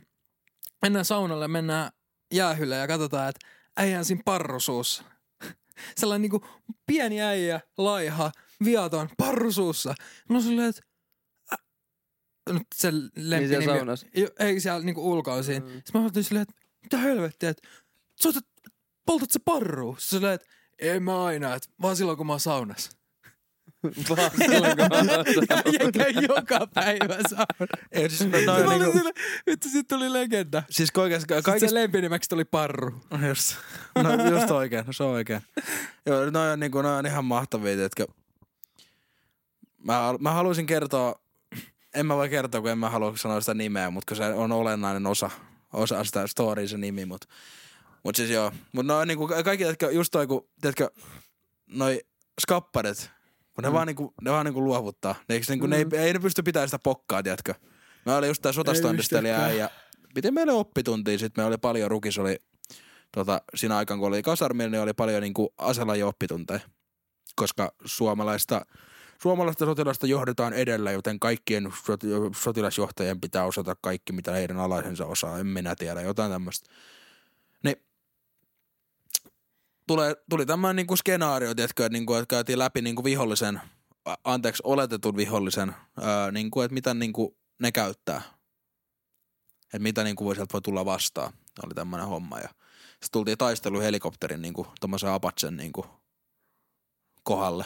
[0.81, 1.91] Mennään saunalle, mennään
[2.33, 3.47] jäähylle ja katsotaan, että
[3.77, 5.03] äijä on siinä parrusuussa.
[5.99, 6.47] Sellainen niinku
[6.85, 8.31] pieni äijä, laiha,
[8.63, 9.95] viaton, parrusuussa.
[10.29, 10.81] Oon silleen, että
[12.75, 13.47] se Niin lempinimi.
[13.63, 14.07] siellä saunassa.
[14.39, 15.63] Ei siellä niinku ulkoisin.
[15.63, 15.69] Mm.
[15.69, 15.75] Mm.
[15.75, 17.67] Sitten mä olin silleen, että mitä helvettiä, että
[18.23, 18.45] sä otat,
[19.05, 19.95] poltat se parru.
[19.99, 20.47] Sitten silleen, että
[20.79, 22.91] ei mä aina, että vaan silloin kun mä oon saunassa.
[24.09, 25.25] Vaan silloin, kun mä oon-
[25.79, 27.77] Ja käy joka päivä saunassa.
[27.91, 29.15] Ei, siis, no, Mä olin niinku, silleen,
[29.47, 30.63] vittu sit tuli legenda.
[30.69, 31.51] siis kaikessa, Kaikista...
[31.51, 33.01] kaikessa Se lempinimeksi tuli parru.
[33.29, 33.55] Just,
[34.03, 35.41] no, just oikein, no, se on oikein.
[36.05, 38.05] Joo, noi on, niinku, noi on ihan mahtavia, että
[39.83, 41.19] mä, mä haluaisin kertoa,
[41.95, 44.51] en mä voi kertoa, kun en mä halua sanoa sitä nimeä, mutta kun se on
[44.51, 45.29] olennainen osa,
[45.73, 47.27] osa sitä storya se nimi, mutta
[48.03, 48.51] mut siis joo.
[48.71, 50.89] Mutta no niinku kaikki, jotka just toi, kun, tiedätkö,
[51.67, 52.01] noi
[52.41, 53.11] skapparit,
[53.53, 53.73] kun ne, Mm.
[53.73, 55.15] vaan niinku, ne vaan niinku luovuttaa.
[55.29, 57.53] Ne, eikö, niinku, ne, ei, ei, ne pysty pitämään sitä pokkaa, tiedätkö.
[58.05, 59.69] Mä olin just tää sotastandistelija ja
[60.15, 62.37] piti meille oppituntia, sit me oli paljon rukis, oli
[63.11, 66.59] tota, siinä aikaan, kun oli kasarmilla, niin oli paljon niinku aselaji oppitunteja.
[67.35, 68.65] Koska suomalaista,
[69.21, 75.39] suomalaista sotilasta johdetaan edellä, joten kaikkien soti- sotilasjohtajien pitää osata kaikki, mitä heidän alaisensa osaa.
[75.39, 76.69] En minä tiedä, jotain tämmöistä.
[77.63, 77.75] Niin
[79.87, 83.61] tulee, tuli tämmöinen niinku skenaario, että, niinku, että käytiin läpi niinku vihollisen,
[84.23, 85.75] anteeksi, oletetun vihollisen,
[86.31, 88.21] niinku, että mitä niinku ne käyttää.
[89.63, 91.33] Että mitä niinku voi sieltä voi tulla vastaan.
[91.65, 92.39] Oli tämmöinen homma.
[92.39, 92.49] Ja
[92.89, 95.85] sitten tultiin taisteluhelikopterin niinku, tommosen Apachen niinku,
[97.23, 97.65] kohdalle.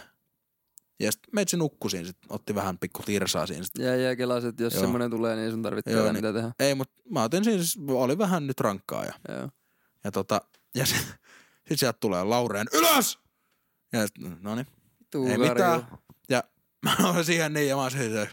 [1.01, 3.63] Ja sitten meitsi nukkusin, sit otti vähän pikku tirsaa siinä.
[3.63, 3.77] Sit.
[3.77, 4.81] Jää jää kelas, että jos Joo.
[4.81, 6.25] semmonen tulee, niin sun tarvitsee Joo, tehdä niin.
[6.25, 6.53] mitä tehdä.
[6.59, 9.49] Ei, mutta mä otin siis, oli vähän nyt rankkaa ja, Joo.
[10.03, 10.41] ja tota,
[10.75, 11.07] ja sit,
[11.69, 13.19] sit sieltä tulee Laureen ylös!
[13.93, 14.67] Ja sit, no niin,
[15.31, 15.87] ei mitään.
[16.29, 16.43] Ja
[16.85, 18.29] mä olen siihen niin ja mä oon siihen,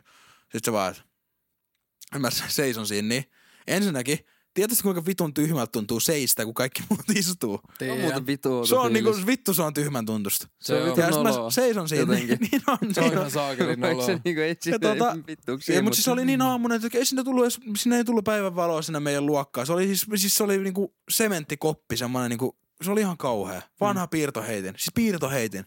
[0.53, 3.25] sit se vaan, että mä seison siinä niin.
[3.67, 4.19] Ensinnäkin,
[4.59, 7.53] tiedätkö kuinka vitun tyhmältä tuntuu seistä, kun kaikki muut istuu?
[7.55, 7.99] On Tiedän.
[8.01, 10.49] muuten vitu Se on niinku, vittu se on tyhmän tuntusta.
[10.61, 11.51] Se on Se vitun Ja sit mä noloa.
[11.51, 12.49] seison siinä, niin, jotenkin.
[12.53, 12.95] niin on.
[12.95, 13.19] Se on niin on.
[13.19, 14.21] ihan saakelin Vaikka se noloa.
[14.25, 15.75] niinku ei Ja tota- vittuksi.
[15.75, 18.25] Ei, mutta siis se oli niin aamunen, että ei sinne, tullut edes, sinne ei tullut
[18.25, 19.67] päivän valoa sinne meidän luokkaan.
[19.67, 23.63] Se oli siis, siis se oli niinku sementtikoppi, semmoinen niinku, se oli ihan kauhea.
[23.81, 24.11] Vanha Mm.
[24.11, 25.65] piirtoheitin, siis piirtoheitin.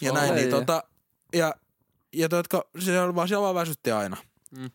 [0.00, 0.50] Ja Oi, näin, niin ei.
[0.50, 0.82] tota,
[1.34, 1.54] ja,
[2.12, 4.16] ja totka, se oli vaan, siellä vaan väsytti aina.
[4.58, 4.70] Mm.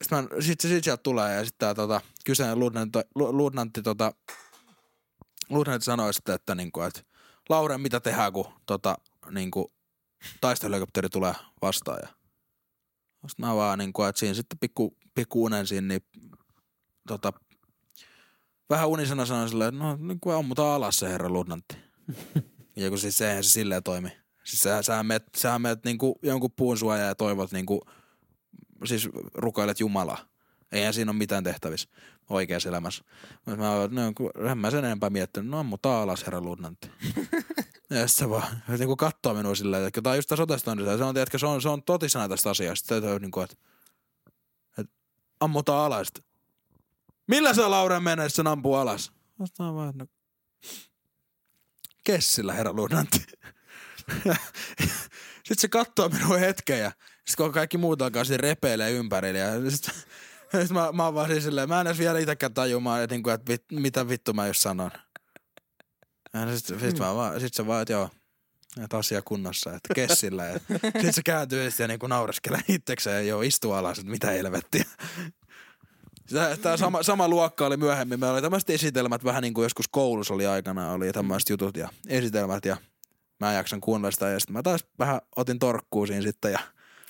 [0.00, 3.50] Ja sit, sit sieltä tulee ja sitten tää tota, kyseinen luutnantti, lu-
[3.82, 4.12] tota,
[5.48, 7.06] luutnantti sanoi sitten, että niinku, et,
[7.48, 8.96] Lauren, mitä tehdään, kun tota,
[9.30, 9.72] niinku,
[10.40, 12.08] taisteluhelikopteri tulee vastaan ja
[13.28, 16.00] sitten mä vaan niinku, että siinä sitten pikku, pikku unen siinä, niin
[17.08, 17.32] tota,
[18.70, 21.76] vähän unisena sanoin silleen, että no niin kuin ammutaan alas se herra luutnantti.
[22.76, 24.12] ja kun siis eihän se silleen toimi.
[24.44, 27.80] Siis sä, sä meet, sä meet niinku jonkun puun suojaa ja toivot niinku,
[28.84, 30.18] siis rukoilet Jumalaa.
[30.72, 31.88] Eihän siinä ole mitään tehtävissä
[32.28, 33.04] oikeassa elämässä.
[33.46, 34.02] Mutta mä oon, no,
[34.50, 36.90] en mä sen enempää miettinyt, no ammutaan alas herra luutnantti.
[37.90, 40.98] ja sit se vaan se niinku kattoo minua silleen, että tää on just tässä otestoinnissa.
[40.98, 42.96] Se on, tiedätkö, se on, se on totisena tästä asiasta.
[42.96, 43.56] Että, niinku, että,
[44.78, 44.92] että
[45.40, 46.06] ammutaan alas.
[46.06, 46.24] Sitten,
[47.26, 49.12] Millä sä Lauren menee, sen ampuu alas?
[49.38, 50.06] Vastaan vaan, no,
[52.04, 53.18] Kessillä, herra luutnantti.
[55.46, 56.92] sitten se katsoo minua hetken ja
[57.30, 59.94] sitten kun kaikki muut alkaa siinä repeilee ympärillä ja sitten
[60.62, 63.30] sit mä, mä oon vaan siis silleen, mä en edes vielä itekään tajumaan, että, niinku,
[63.30, 64.90] että vit, mitä vittu mä just sanon.
[66.34, 68.10] Ja sit, sit, mä vaan, sit se vaan, että joo,
[68.84, 70.44] että asia kunnossa, että kessillä.
[70.44, 70.60] Ja
[71.02, 74.84] sit se kääntyy ja niinku naureskelee itsekseen ja joo, istuu alas, että mitä helvettiä.
[76.62, 78.20] Tämä sama, sama luokka oli myöhemmin.
[78.20, 81.88] Meillä oli tämmöiset esitelmät, vähän niin kuin joskus koulussa oli aikana, oli tämmöiset jutut ja
[82.08, 82.76] esitelmät ja
[83.40, 84.28] mä jaksan kuunnella sitä.
[84.28, 86.58] Ja sitten mä taas vähän otin torkkuun sitten ja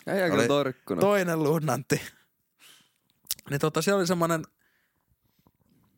[0.07, 1.01] Ei oli torkkunut.
[1.01, 2.01] toinen luutnantti.
[3.51, 4.45] Niin tota, se oli semmonen,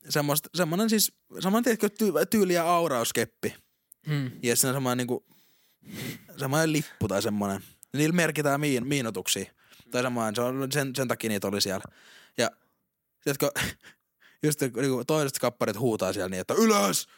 [0.08, 3.54] semmoist, semmonen siis, semmonen tiedätkö, ty, tyyli- ja aurauskeppi.
[4.06, 4.30] Mm.
[4.42, 5.24] Ja siinä on semmoinen niinku,
[6.36, 7.62] semmoinen lippu tai semmoinen.
[7.92, 9.52] Niillä merkitään miin, miinotuksia.
[9.90, 11.84] Tai semmoinen, se on, sen, sen takia niitä oli siellä.
[12.38, 12.50] Ja
[13.24, 13.50] tiedätkö,
[14.42, 17.08] just niinku toiset kapparit huutaa siellä niin, että ylös!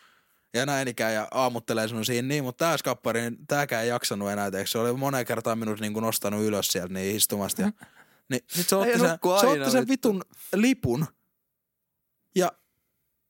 [0.54, 4.46] Ja näin ikään ja aamuttelee siinä niin, mutta tää skappari, niin tääkään ei jaksanut enää,
[4.46, 7.62] eikö se oli moneen kertaan minut niinku nostanut ylös sieltä niin istumasta.
[7.62, 7.72] Ja,
[8.30, 10.22] niin sit se otti, sen, se otti sen vitun
[10.54, 11.06] lipun
[12.34, 12.52] ja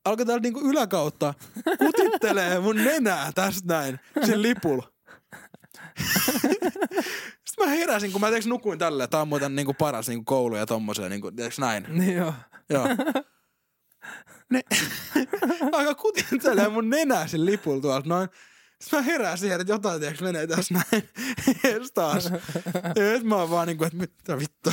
[0.05, 1.35] alkoi täältä niinku yläkautta
[1.79, 4.93] kutittelee mun nenää tästä näin, sen lipulla.
[7.49, 10.57] Sitten mä heräsin, kun mä teeks nukuin tälleen, tää on muuten niinku paras niinku koulu
[10.57, 11.87] ja tommoseen, niinku, teeks näin.
[11.89, 12.35] Niin joo.
[12.71, 12.89] Joo.
[14.55, 14.63] Ne,
[15.73, 18.29] aika kutittelee mun nenää sen lipulla tuolta noin.
[18.81, 21.09] Sitten mä herään siihen, että jotain tiiäks menee tässä näin.
[21.65, 22.25] Ees taas.
[22.97, 24.73] Ja sit mä oon vaan niinku, että mitä vittua.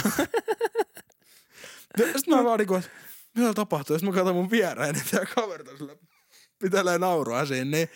[1.97, 2.89] Sitten mä vaan niinku, että
[3.37, 3.95] mitä tapahtuu.
[3.99, 5.95] Sitten mä katson mun viereen, niin tää kaverta sillä
[6.59, 7.71] pitelee naurua siinä.
[7.71, 7.89] Niin.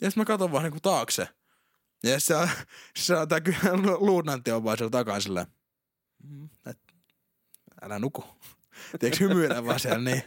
[0.00, 1.28] Ja sitten mä katson vaan niinku taakse.
[2.02, 2.48] Ja se on,
[2.96, 3.58] se on tää kyllä
[4.08, 5.46] luutnantti on vaan siellä takaa silleen.
[6.22, 6.78] "Mm, et-
[7.82, 8.24] Älä nuku.
[8.98, 10.22] Tiedätkö hymyilee vaan siellä niin.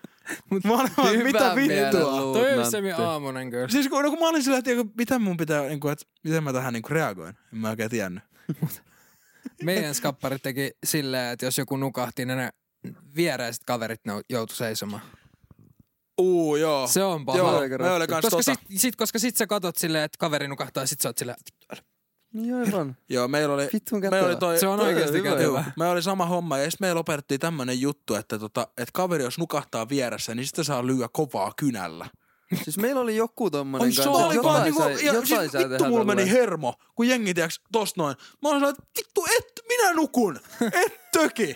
[0.50, 2.32] Mut mä olin mitä vittua.
[2.32, 2.70] Toi on.
[2.70, 3.68] Semi aamunen kyllä.
[3.68, 6.44] Siis kun, no, kun mä olin sillä, että mitä mun pitää, niin kuin, että miten
[6.44, 7.34] mä tähän niin kuin reagoin.
[7.52, 8.24] En mä oikein tiennyt.
[9.62, 12.50] Meidän skapparit teki silleen, että jos joku nukahti, niin ne
[13.16, 15.02] viereiset kaverit ne joutui seisomaan.
[16.20, 16.86] Uu, joo.
[16.86, 17.38] Se on paha.
[17.38, 18.06] Joo, raska.
[18.06, 18.42] kans Koska tota.
[18.42, 21.38] sit, sit, koska sit sä katot silleen, että kaveri nukahtaa, sit sä oot silleen,
[22.32, 22.96] Niin aivan.
[23.08, 25.64] Joo, meillä oli, Vittun meillä oli toi, se on oikeasti hyvä.
[25.78, 29.38] Meillä oli sama homma ja sitten meillä opetettiin tämmönen juttu, että, tota, että kaveri jos
[29.38, 32.06] nukahtaa vieressä, niin sitten saa lyödä kovaa kynällä.
[32.64, 35.52] Siis meillä oli joku tommonen Oi, se kanssa, oli vaan niinku, sai, ja jotain siis
[35.52, 38.16] sai vittu mulla meni hermo, kun jengi tiiäks tosta noin.
[38.42, 40.40] Mä olin että vittu et, minä nukun,
[40.84, 41.52] et töki.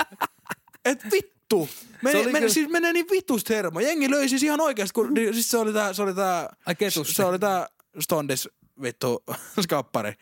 [0.85, 1.69] Et vittu.
[2.03, 3.81] Meni, meni, kyllä- siis menee niin vitusta hermo.
[3.81, 6.75] Jengi löi siis ihan oikeesti, kun niin, siis se oli tää, se oli tää, Ai
[6.75, 7.15] ketusti.
[7.15, 7.67] se oli tää
[8.01, 8.49] Stondis
[8.83, 9.25] vittu
[9.63, 10.13] skappari.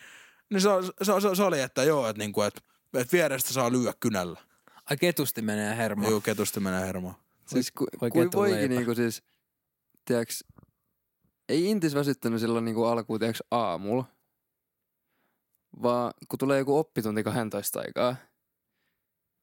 [0.54, 0.68] Niin se,
[1.02, 2.60] se, se, se, oli, että joo, että niinku, et,
[2.94, 4.40] et vierestä saa lyödä kynällä.
[4.90, 6.08] Ai ketusti menee hermo.
[6.10, 7.14] Joo, ketusti menee hermo.
[7.46, 9.22] Siis ku, Voi kui voikin niinku siis,
[10.04, 10.44] tiiäks,
[11.48, 14.04] ei intis väsyttänyt silloin niinku alkuun tiiäks aamulla,
[15.82, 18.16] vaan kun tulee joku oppitunti 12 aikaa.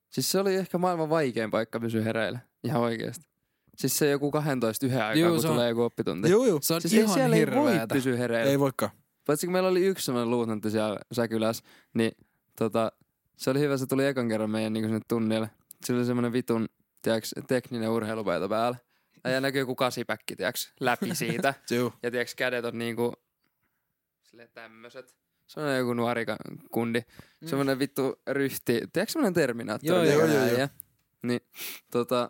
[0.10, 3.26] Siis se oli ehkä maailman vaikein paikka pysyä hereillä, ihan oikeesti.
[3.78, 6.30] Siis se joku 12 yhden aikaa, Juu, kun on- tulee joku oppitunti.
[6.30, 6.60] Joo, joo.
[6.62, 8.52] Se on Siis ihan siellä ei voi pysyä hereillä.
[8.52, 8.92] Ei voikaan.
[9.28, 11.64] Paitsi kun meillä oli yksi semmoinen luutnantti siellä Säkylässä,
[11.94, 12.12] niin
[12.56, 12.92] tota,
[13.38, 15.50] se oli hyvä, se tuli ekan kerran meidän niin sinne tunnille.
[15.86, 16.70] Se oli semmoinen vitun,
[17.02, 18.78] tiiäks, tekninen urheilupaita päällä.
[19.24, 21.54] Ja näkyy joku kasipäkki, tiiäks, läpi siitä.
[22.04, 23.14] Ja tiiäks, kädet on niinku,
[24.24, 25.16] silleen tämmöset.
[25.48, 26.26] Semmoinen joku nuori
[26.72, 27.02] kundi.
[27.46, 28.74] Semmoinen vittu ryhti.
[28.94, 30.12] Tiedätkö semmoinen Terminaattori?
[30.12, 30.68] Joo, joo, joo.
[31.24, 31.42] Niin,
[31.92, 32.30] tota,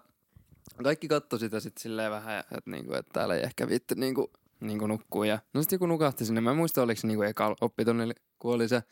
[0.84, 4.32] kaikki katto sitä sit silleen vähän, että niinku, et täällä ei ehkä vittu niinku,
[4.62, 5.24] niinku nukkuu.
[5.24, 6.42] Ja, no sit joku nukahti sinne.
[6.42, 8.84] Mä en muista, oliko se niinku eka oppitunnilla, kun oli se.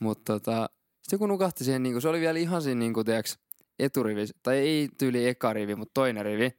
[0.00, 0.70] Mutta tota,
[1.02, 3.38] sit joku nukahti siihen, niinku, se oli vielä ihan siinä, niinku, tiiäks,
[3.78, 6.50] eturivi, tai ei tyyli eka rivi, mutta toinen rivi.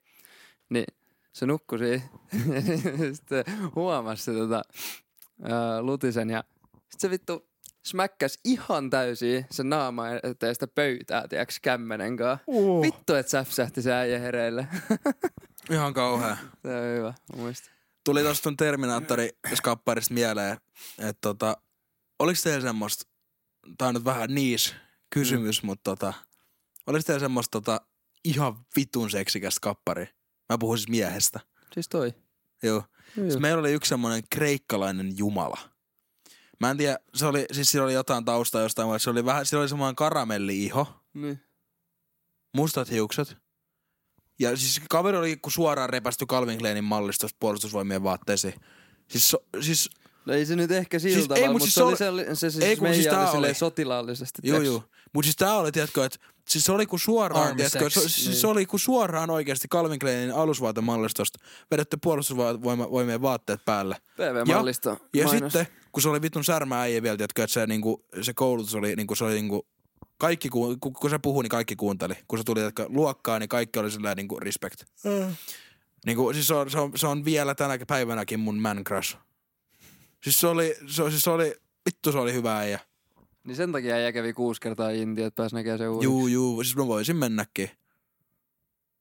[0.69, 0.85] Niin
[1.33, 2.03] se nukkui siihen.
[3.15, 3.43] sitten
[3.75, 4.61] huomasi se tota,
[5.43, 6.43] ää, lutisen ja
[6.89, 7.49] sitten se vittu
[7.85, 12.37] smäkkäs ihan täysin sen naama eteen sitä pöytää, tiiäks, kämmenen kaa.
[12.47, 12.81] Uh.
[12.81, 14.67] Vittu, et säpsähti se äijä hereille.
[15.71, 16.37] Ihan kauhea.
[16.61, 17.78] se on hyvä, mä muistan.
[18.09, 20.57] Tuli tosta Terminaattori skapparista mieleen,
[20.97, 21.57] että tota,
[22.19, 23.05] oliks teillä semmoista,
[23.77, 24.75] tää on nyt vähän niis
[25.09, 25.65] kysymys, mm.
[25.65, 26.13] mutta tota,
[26.87, 27.81] oliks teillä semmoista tota,
[28.25, 30.07] ihan vitun seksikästä kappari?
[30.49, 31.39] Mä puhun siis miehestä.
[31.73, 32.13] Siis toi.
[32.63, 32.83] Joo.
[33.15, 33.39] Siis joo.
[33.39, 35.57] meillä oli yksi semmoinen kreikkalainen jumala.
[36.59, 39.45] Mä en tiedä, se oli, siis sillä oli jotain taustaa jostain, mutta se oli vähän,
[39.45, 41.39] sillä oli semmoinen karamelli-iho, Niin.
[42.55, 43.37] mustat hiukset.
[44.39, 48.53] Ja siis kaveri oli kun suoraan repästy Calvin Kleinin mallistosta puolustusvoimien vaatteisiin.
[49.07, 49.89] Siis, so, siis
[50.25, 52.51] No ei se nyt ehkä Siis siis, ei, mut mutta siis se, oli, se se,
[52.51, 54.41] se, se ei, siis siis tää oli oli- sotilaallisesti.
[54.43, 54.65] Juu, tiiäks.
[54.65, 54.83] juu.
[55.13, 56.17] Mut siis tää oli, tiedätkö, että
[56.49, 58.35] siis se oli kuin suoraan, tiedätkö, se, siis Niin.
[58.37, 61.39] se oli kuin suoraan oikeasti Calvin Kleinin alusvaatemallistosta
[61.71, 63.95] vedetty puolustusvoimien vaatteet päälle.
[64.15, 65.53] PV-mallista Ja mainos.
[65.53, 68.95] sitten, kun se oli vitun särmä äijä vielä, tiedätkö, että se, niinku, se koulutus oli,
[68.95, 69.67] niinku, se oli niinku,
[70.19, 72.13] kaikki, ku, kun, kun se puhui, niin kaikki kuunteli.
[72.27, 74.83] Kun se tuli luokkaan, niin kaikki oli sillä niinku respect.
[75.03, 75.35] Mm.
[76.05, 79.17] Niinku, siis se on, se, on, se on vielä tänä päivänäkin mun man crush.
[80.23, 81.55] Siis se oli, se, siis se oli,
[81.85, 82.79] vittu se oli hyvä äijä.
[83.43, 86.03] Niin sen takia äijä kävi kuusi kertaa Intia, että pääsi näkemään sen uudestaan.
[86.13, 87.69] Juu, juu, siis mä voisin mennäkin.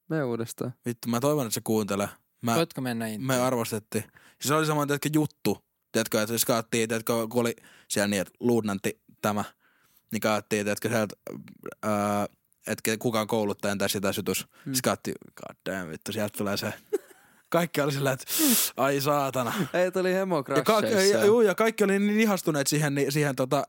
[0.09, 0.73] Me uudestaan.
[0.85, 2.09] Vittu, mä toivon, että se kuuntelee.
[2.41, 3.21] Mä, Voitko mennä in?
[3.21, 4.03] me arvostettiin.
[4.03, 5.63] Siis se oli semmoinen, tiedätkö, juttu.
[5.91, 7.55] Tiedätkö, että jos katsottiin, tiedätkö, kun oli
[7.87, 9.43] siellä niin, että luutnantti tämä,
[10.11, 11.15] niin katsottiin, tiedätkö, sieltä,
[11.83, 12.27] ää,
[12.67, 14.47] että kuka on kouluttajan tässä ja tässä jutussa.
[14.65, 14.73] Mm.
[14.73, 16.73] Sitten katsottiin, god damn, vittu, sieltä tulee se.
[17.49, 18.25] Kaikki oli sillä, että
[18.77, 19.53] ai saatana.
[19.73, 21.17] Ei, tuli Ja, ka- hemokrasseissa.
[21.17, 23.63] ja, juu, ja kaikki oli niin ihastuneet siihen, niin- siihen tota,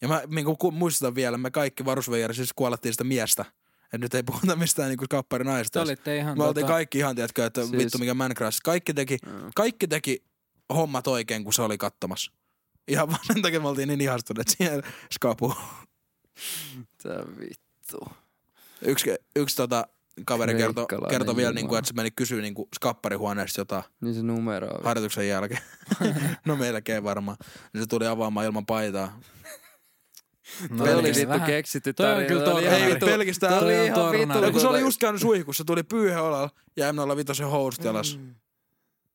[0.00, 3.44] ja mä niin kuin, muistutan vielä, me kaikki varusveijärjessä siis kuolettiin sitä miestä.
[3.84, 5.82] Että nyt ei puhuta mistään niin kappari naista.
[6.16, 7.76] ihan Me oltiin tota, kaikki ihan, tiedätkö, että siis...
[7.76, 8.60] Vittu mikä man crush.
[8.64, 9.50] Kaikki teki, Joo.
[9.54, 10.24] kaikki teki
[10.74, 12.32] hommat oikein, kun se oli kattomassa.
[12.88, 14.82] Ihan vaan sen takia me oltiin niin ihastuneet siihen
[15.14, 15.54] skapuun.
[17.02, 18.12] Tää vittu.
[18.82, 19.86] Yksi, yksi tota,
[20.26, 24.14] kaveri kertoi kerto vielä, niin kuin, että se meni kysyä niin kuin skapparihuoneesta jotain Niin
[24.14, 24.84] se numero on.
[24.84, 25.60] harjoituksen jälkeen.
[26.46, 27.36] no melkein varmaan.
[27.72, 29.20] Niin se tuli avaamaan ilman paitaa.
[30.70, 32.28] no, Toi oli pelkästään vittu keksitty toi on tarina.
[32.28, 32.76] kyllä Toi oli tornari.
[32.78, 34.44] ihan Ei vittu- pelkästään- Toi oli on ihan vittu.
[34.44, 38.18] Ja kun se oli just käynyt suihkussa, tuli pyyhe olalla ja M0 vitosen housut jalas.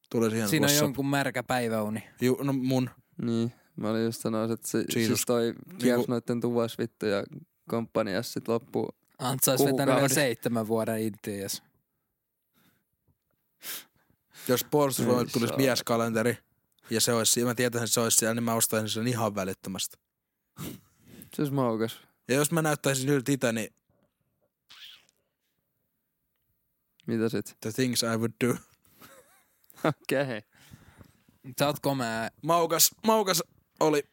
[0.10, 2.04] Tuli siihen Siinä on jonkun märkä päiväuni.
[2.22, 2.90] Ju, no mun.
[3.22, 7.24] Niin, mä olin just sanoa, että se, siis toi kiersi Niinku- noitten tuvas vittu ja
[7.70, 8.90] komppaniassa sit loppuu.
[9.20, 11.64] Antsa olisi vetänyt vielä seitsemän vuoden intiin, jos
[14.48, 15.58] Jos puolustusvoimat Ei tulisi saa.
[15.58, 16.38] mieskalenteri
[16.90, 19.36] ja se olisi, ja mä tietäisin, että se olisi siellä, niin mä ostaisin sen ihan
[19.36, 19.98] välittömästi.
[21.34, 22.00] Se olisi maukas.
[22.28, 23.74] Ja jos mä näyttäisin siltä itse, niin
[27.06, 27.58] Mitä sit?
[27.62, 28.50] the things I would do.
[29.84, 30.22] Okei.
[30.24, 30.42] Okay.
[31.60, 32.30] Sä oot komea.
[32.44, 33.44] Maukas, maukas
[33.80, 34.04] oli,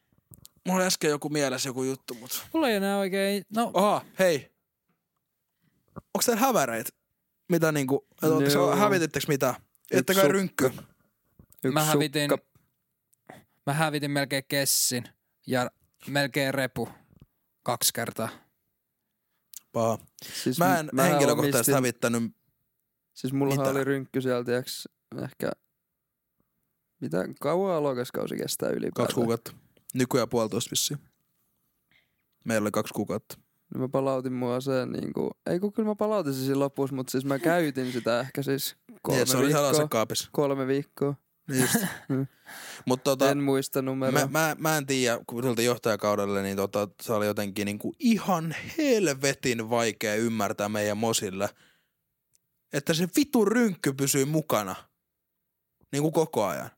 [0.67, 2.47] mulla oli äsken joku mielessä joku juttu, mut.
[2.53, 4.53] Mulla ei enää oikein, no Oha, hei.
[6.15, 6.91] Onks teillä häväreitä?
[7.49, 8.77] Mitä niinku, no.
[8.77, 9.55] hävitittekö mitä?
[9.91, 10.33] Että kai sukka.
[10.33, 10.71] rynkky.
[11.65, 12.47] Yksi mä hävitin, sukka.
[13.67, 15.05] mä hävitin melkein kessin
[15.47, 15.71] ja
[16.07, 16.89] melkein repu
[17.63, 18.29] kaksi kertaa.
[19.73, 19.99] Paha.
[20.43, 22.23] Siis Mä en mähän henkilökohtaisesti omistin- hävittänyt
[23.15, 24.57] Siis mulla oli rynkky sieltä
[25.25, 25.53] ehkä...
[27.03, 28.93] Mitä kauan alokaskausi kestää ylipäätään?
[28.93, 29.53] kaksi kuukautta.
[29.95, 31.01] Nykyään puolitoista vissiin.
[32.45, 33.39] Meillä oli kaksi kuukautta.
[33.75, 35.31] Niin mä palautin mua sen niinku...
[35.47, 38.77] Ei kun kyllä mä palautin sen siinä lopussa, mutta siis mä käytin sitä ehkä siis
[39.03, 39.89] kolme Niin, se oli viikkoa.
[39.89, 40.29] kaapissa.
[40.33, 41.15] Kolme viikkoa.
[41.49, 41.77] Just.
[42.87, 44.21] Mutta tota, en muista numeroa.
[44.21, 48.55] mä, mä, mä, en tiedä, kun tultiin johtajakaudelle, niin tota, se oli jotenkin niinku ihan
[48.79, 51.49] helvetin vaikea ymmärtää meidän mosille,
[52.73, 54.75] että se vitu rynkky pysyy mukana
[55.93, 56.71] niinku koko ajan.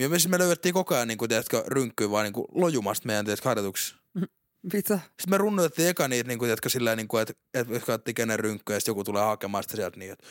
[0.00, 3.48] Ja me, siis me löydettiin koko ajan, niinku, tiedätkö, rynkkyä vaan niinku lojumasta meidän tiedätkö,
[3.48, 3.96] harjoituksissa.
[4.72, 4.98] Mitä?
[4.98, 8.14] Sitten me runnotettiin eka niitä, niin kuin, tiedätkö, sillä niin kuin, että, että jos katsottiin
[8.14, 10.24] kenen rynkkyä, ja sitten joku tulee hakemaan sitä sieltä niin, että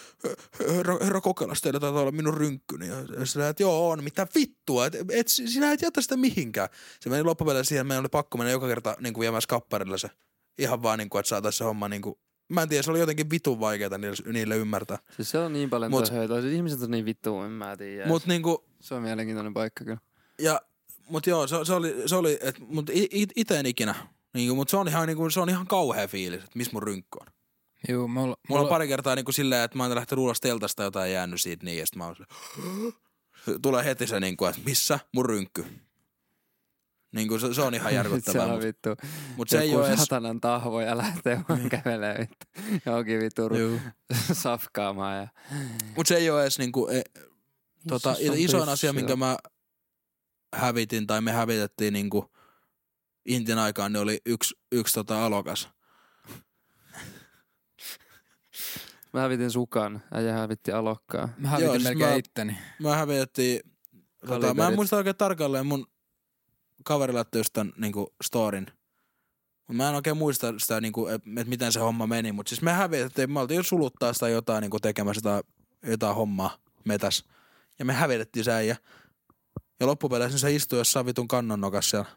[0.75, 2.87] herra, herra Kokelas, teillä taitaa olla minun rynkkyni.
[2.87, 6.69] Ja sillä, että joo, on, mitä vittua, että et, sinä et jätä sitä mihinkään.
[6.99, 9.97] Se meni loppupeleissä siihen, että meidän oli pakko mennä joka kerta niin kuin viemään skapparille
[9.97, 10.09] se.
[10.57, 12.15] Ihan vaan, niin kuin, että saataisiin se homma niin kuin,
[12.49, 14.97] mä en tiedä, se oli jotenkin vitun vaikeaa niille, niille ymmärtää.
[15.15, 16.41] Siis se on niin paljon Mut- Mut.
[16.41, 18.07] Siis ihmiset on niin vittu, en mä tiedä.
[18.07, 19.99] Mutta niin kuin, Se on mielenkiintoinen paikka kyllä.
[20.41, 20.61] ja
[21.09, 22.89] mut joo, se, se oli, se oli et, mut
[23.35, 23.95] ite en ikinä.
[24.33, 27.17] Niin, mutta se on ihan, niinku, se on ihan kauhea fiilis, että missä mun rynkky
[27.21, 27.27] on.
[27.89, 30.83] Juu, mulla, Mulla mulla, on pari kertaa niinku silleen, että mä oon lähtenyt ulos teltasta
[30.83, 32.15] jotain jäänyt siitä niin, ja sit mä oon
[33.61, 35.65] tulee heti se niinku, että missä mun rynkky.
[37.11, 38.89] Niinku se, se on ihan Se järkyttävää, on mutta vittu.
[39.37, 39.99] mut se ei ole edes...
[39.99, 42.45] satanan tahvo ja lähtee vaan kävelee vittu.
[42.85, 43.41] Johonkin vittu
[44.33, 45.17] safkaamaan.
[45.17, 45.27] Ja...
[45.95, 47.01] Mut se ei ole edes niinku, e,
[47.87, 48.63] tota, on isoin pyssyä?
[48.73, 49.37] asia, minkä mä
[50.55, 52.31] hävitin tai me hävitettiin niinku
[53.25, 55.69] Intin aikaan, niin oli yksi, yksi tota alokas.
[59.13, 61.29] Mä hävitin sukan, äijä hävitti alokkaa.
[61.37, 62.57] mä hävitin Joo, siis melkein mä- itteni.
[62.79, 63.59] Mä hävitettiin,
[64.27, 65.87] tota, mä en muista oikein tarkalleen, mun
[66.83, 68.67] kaveri laittoi just tän niinku storin.
[69.67, 72.61] Mut mä en oikein muista sitä, niinku, että et miten se homma meni, mutta siis
[72.61, 75.43] me hävitettiin, me oltiin jo suluttaa sitä jotain niinku tekemässä sitä,
[75.83, 77.23] jotain hommaa metäs.
[77.79, 78.75] Ja me hävitettiin se äijä.
[79.79, 82.09] Ja loppupeleissä se istui jossain vitun kannon nokassa siellä.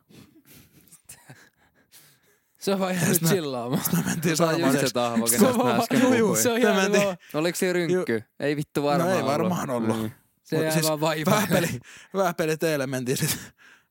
[2.58, 3.82] Se on vaan jäänyt mä- chillaamaan.
[3.96, 6.42] Me mentiin just se tahvo, kenestä on mä äsken puhuin.
[6.42, 8.22] Se on jäänyt mentiin- vaan, Oliko se rynkky?
[8.40, 9.32] Ei vittu varmaan No ei ollut.
[9.32, 9.96] varmaan ollut.
[9.98, 10.12] Niin.
[10.42, 11.34] se jää siis vaan vaivaa.
[11.34, 11.80] vähpeli,
[12.14, 13.38] vähpeli teille mentiin sit,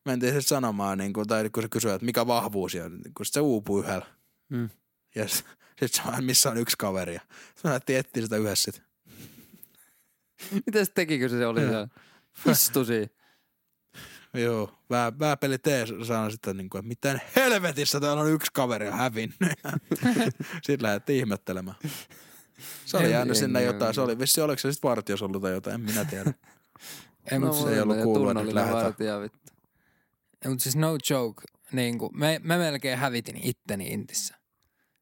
[0.05, 3.33] mentiin sit sanomaan, niin kun, tai kun se kysyi, että mikä vahvuus on, kun sit
[3.33, 4.05] se uupui yhdellä.
[4.49, 4.69] Mm.
[5.15, 5.43] Ja s-
[5.79, 7.13] sit se vaan, missä on yksi kaveri.
[7.13, 7.21] Ja
[7.55, 8.83] sit me lähtiin etsiä sitä yhdessä sit.
[10.65, 11.87] Miten se tekikö se, se oli siellä?
[12.51, 13.07] Istusi.
[14.43, 15.65] Joo, vää, vääpeli T
[16.07, 19.37] sanoi sitten, niin kuin, että miten helvetissä täällä on yksi kaveri on hävinnyt.
[20.63, 21.77] sitten lähdettiin ihmettelemään.
[22.85, 23.93] Se oli En- jäänyt en- sinne en- jotain.
[23.93, 26.33] Se oli vissi, oliko se sitten vartijos ollut tai jotain, en minä tiedä.
[27.31, 29.21] Ei, mut, se ei ollut kuullut, että lähdetään.
[29.21, 29.53] vittu.
[30.47, 31.43] mut siis no joke.
[31.71, 34.35] Niin kuin, mä, mä melkein hävitin itteni intissä.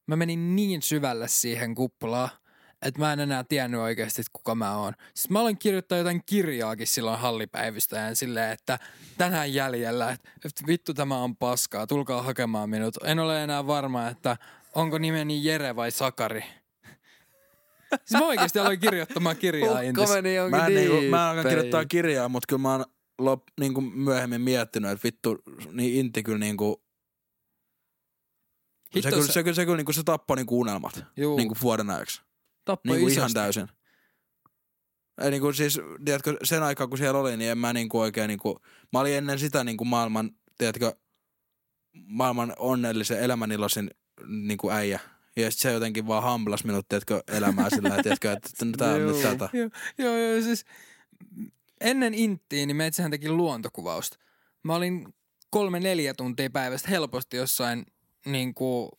[0.08, 2.30] Mä menin niin syvälle siihen kuplaan,
[2.82, 4.94] että mä en enää tiennyt oikeasti, että kuka mä oon.
[5.14, 8.80] Siis mä aloin kirjoittaa jotain kirjaakin silloin hallipäivystäjän silleen, että
[9.18, 12.96] tänään jäljellä, että, että vittu tämä on paskaa, tulkaa hakemaan minut.
[13.04, 14.38] En ole enää varma, että
[14.76, 16.44] onko nimeni Jere vai Sakari.
[18.06, 21.34] Siis mä oikeasti aloin kirjoittamaan kirjaa Ukko meni jonkin Mä en, niinku, mä en alkaa
[21.36, 21.50] diippeihin.
[21.50, 22.86] kirjoittaa kirjaa, mutta kyllä mä oon
[23.20, 25.38] lop, niinku myöhemmin miettinyt, että vittu,
[25.72, 26.84] niin Intti kyllä niinku,
[28.84, 31.56] se, Hitto kyllä, se- se, kyllä, se, kyllä niinku, se tappoi niinku unelmat Juu, niinku
[31.62, 32.22] vuoden ajaksi.
[32.66, 33.20] Tappoi Niinku isosti.
[33.20, 33.68] ihan täysin.
[35.22, 38.60] Ei niinku siis, tiedätkö, sen aikaa kun siellä oli, niin en mä niinku oikein niinku,
[38.93, 40.95] mä olin ennen sitä niinku maailman, tiedätkö,
[41.93, 43.89] maailman onnellisen elämäniloisin
[44.28, 44.99] niinku äijä.
[45.36, 49.22] Ja sit se jotenkin vaan hamblas minut, tiedätkö, elämää sillä, tiedätkö, että tää on nyt
[49.22, 49.49] tätä.
[49.53, 50.66] Joo, joo, joo, siis
[51.82, 54.18] ennen Inttiin, niin meitsähän teki luontokuvausta.
[54.64, 55.14] Mä olin
[55.49, 57.86] kolme neljä tuntia päivästä helposti jossain
[58.26, 58.89] niin kuin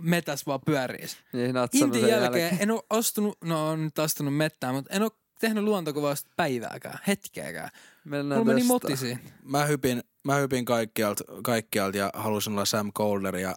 [0.00, 1.16] metäs vaan pyöriis.
[1.32, 5.10] Niin Intin sen jälkeen en ole astunut, no on nyt astunut mettään, mutta en ole
[5.40, 7.70] tehnyt luontokuvausta päivääkään, hetkeäkään.
[8.04, 8.72] Mennään Mulla meni tästä.
[8.72, 9.20] moti siinä.
[9.42, 13.54] Mä hypin, mä hypin kaikkialta, kaikkialta ja halusin olla Sam Calder ja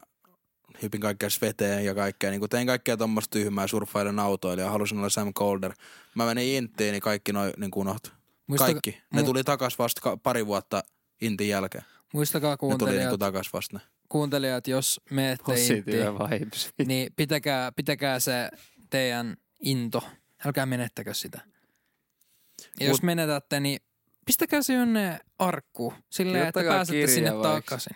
[0.82, 2.32] hypin kaikkea sveteen ja kaikkea.
[2.32, 5.74] Niin tein kaikkea tommoista tyhmää surffailen autoilla ja halusin olla Sam Calder.
[6.16, 8.10] Mä menin Inttiin, niin kaikki noin niin unohtu.
[8.48, 9.02] Muistaka- Kaikki.
[9.14, 10.84] Ne mu- tuli takas vasta pari vuotta
[11.22, 11.84] Intin jälkeen.
[12.14, 13.84] Muistakaa Ne tuli kuuntelijat, niinku takas vasta ne.
[14.14, 16.70] Kuuntelijat jos menette Positiivinen vibes.
[16.88, 18.50] niin pitäkää, pitäkää se
[18.90, 20.04] teidän into.
[20.46, 21.42] Älkää menettäkö sitä.
[22.80, 23.80] Ja jos Mut- menetätte, niin
[24.26, 25.94] pistäkää se jonne arkkuun.
[26.10, 27.54] Silleen, että pääsette sinne vaikka.
[27.54, 27.96] takaisin.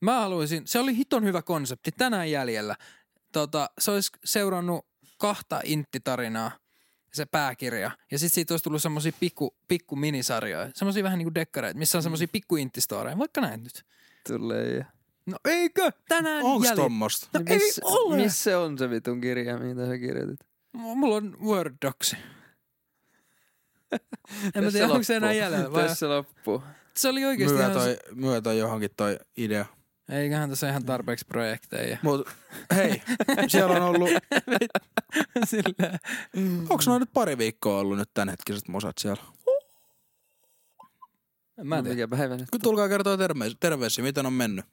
[0.00, 2.76] Mä haluaisin, se oli hiton hyvä konsepti tänään jäljellä.
[3.32, 4.86] Tota, se olisi seurannut
[5.18, 6.50] kahta inttitarinaa,
[7.12, 7.90] se pääkirja.
[8.10, 10.70] Ja sitten siitä olisi tullut semmosia pikku, pikku minisarjoja.
[10.74, 13.18] Semmosia vähän niinku dekkareita, missä on semmosia pikku inttistoreja.
[13.18, 13.84] Vaikka näin nyt.
[14.28, 14.86] Tulee.
[15.30, 15.90] No eikö?
[16.08, 16.82] Tänään Onks jäljellä.
[16.82, 17.28] tommosta?
[17.34, 18.16] No Niin ei missä, ole.
[18.16, 20.40] missä on se vitun kirja, mitä sä kirjoitit?
[20.72, 22.12] Mulla on Word Docs.
[23.92, 24.00] En
[24.54, 25.72] mä Tässä tiedä, onko se enää jäljellä.
[25.72, 25.88] Vai?
[25.88, 26.62] Tässä loppuu.
[26.94, 27.72] Se oli oikeesti ihan...
[27.72, 29.66] toi, myö toi johonkin toi idea.
[30.08, 31.98] Eiköhän tässä ihan tarpeeksi projekteja.
[32.02, 32.28] Mut
[32.76, 33.02] hei,
[33.48, 34.10] siellä on ollut,
[35.44, 35.98] Silleen.
[36.70, 39.22] onks noin nyt pari viikkoa ollut nyt tämänhetkiset musat siellä?
[41.64, 42.06] Mä en No, tiedä.
[42.06, 42.48] Mikä päivä nyt?
[42.62, 44.64] Tulkaa kertoa terveisiä, terveisiä, miten on mennyt.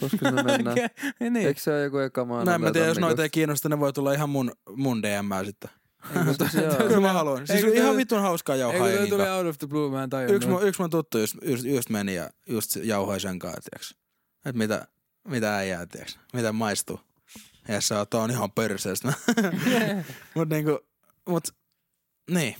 [0.00, 0.76] Koska me mennään.
[1.20, 1.46] niin.
[1.46, 2.52] Eikö se ole joku eka maanantai?
[2.52, 5.70] Näin mä tiedän, jos noita ei kiinnosta, ne voi tulla ihan mun, mun DM sitten.
[6.16, 6.44] Eikö?
[6.88, 7.46] Kyllä mä haluan.
[7.46, 10.02] Siis Eikö ihan vitun hauskaa Eikö jauhaa toi jengin tuli out of the blue, mä
[10.02, 10.36] en tajunnut.
[10.36, 13.94] Yksi mun, yksi mun tuttu just, just, just meni ja just jauhoi sen kanssa, tiiäks.
[14.46, 14.86] Et mitä,
[15.28, 16.18] mitä äijää, tiiäks.
[16.32, 17.00] Mitä maistuu.
[17.68, 19.12] Ja se on, tää on ihan perseestä.
[20.34, 20.78] mut niinku,
[21.28, 21.48] mut,
[22.30, 22.56] niin.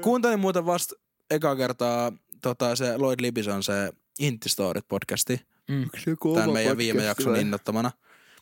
[0.00, 0.94] Kuuntelin muuten vasta
[1.30, 2.12] eka kertaa
[2.42, 5.40] tota, se Lloyd Libison se Intti Storit podcasti.
[5.68, 5.90] Mm.
[6.34, 7.90] Tämän meidän viime jakson innottamana.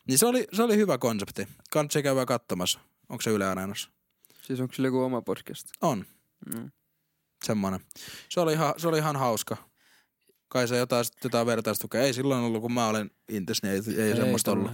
[0.09, 1.49] Niin se oli, se oli hyvä konsepti.
[1.71, 2.81] Kannattaa käydä katsomassa.
[3.09, 3.91] Onko se Yle Areenassa?
[4.43, 5.69] Siis onko sillä joku oma podcast?
[5.83, 6.05] On.
[6.55, 6.71] Mm.
[7.45, 7.81] semmonen.
[8.29, 9.57] Se oli ihan, se oli ihan hauska.
[10.49, 12.03] Kai se jotain, jotain vertaistukea.
[12.03, 14.71] Ei silloin ollut, kun mä olin Intis, niin ei, ei, ei semmoista ollut.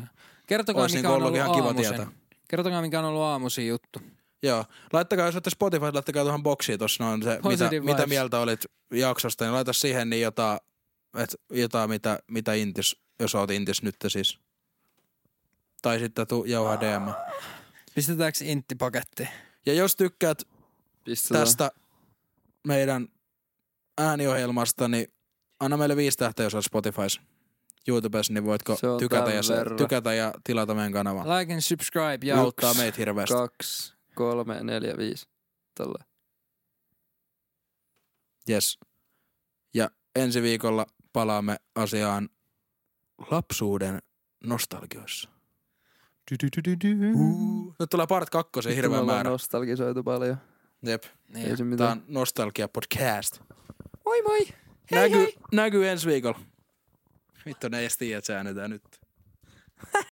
[0.46, 2.12] Kertokaa, Olisi mikä niinku on ollut ollut ihan kiva tietää.
[2.48, 4.00] Kertokaa, mikä on ollut aamuisin juttu.
[4.42, 4.64] Joo.
[4.92, 8.08] Laittakaa, jos olette Spotify, laittakaa tuohon boksiin tuossa noin se, mitä, Positive mitä vibes.
[8.08, 8.60] mieltä olit
[8.94, 10.58] jaksosta, niin laita siihen niin jotain,
[11.14, 14.38] et, jotain mitä, mitä Intis, jos oot Intis nyt siis.
[15.82, 17.12] Tai sitten tuu jauhaa DM.
[17.94, 19.28] Pistetäänkö intti pakettiin?
[19.66, 20.42] Ja jos tykkäät
[21.04, 21.46] Pistetään.
[21.46, 21.70] tästä
[22.66, 23.08] meidän
[23.98, 25.06] ääniohjelmasta, niin
[25.60, 27.20] anna meille viisi tähteä, jos olet Spotifys.
[27.88, 29.76] YouTubessa, niin voitko tykätä ja, se, verran.
[29.76, 31.38] tykätä ja tilata meidän kanavan.
[31.38, 33.34] Like and subscribe ja Auttaa meitä hirveästi.
[33.34, 35.26] Kaksi, kolme, neljä, viisi.
[35.74, 36.04] Tällä.
[38.50, 38.78] Yes.
[39.74, 42.28] Ja ensi viikolla palaamme asiaan
[43.30, 43.98] lapsuuden
[44.44, 45.28] nostalgioissa.
[47.14, 47.74] Uh.
[47.80, 49.30] Nyt tulee part kakkosen Vittu, me hirveä ollaan määrä.
[49.30, 50.36] nostalgisoitu paljon.
[50.82, 51.02] Jep.
[51.28, 51.50] Niin.
[51.50, 51.90] Se Tää mitään.
[51.98, 53.40] on Nostalgia Podcast.
[54.04, 54.48] Moi moi!
[54.90, 56.40] näkyy, näkyy ensi viikolla.
[57.46, 58.82] Vittu, ne ei edes tiedä, että se äänetään nyt.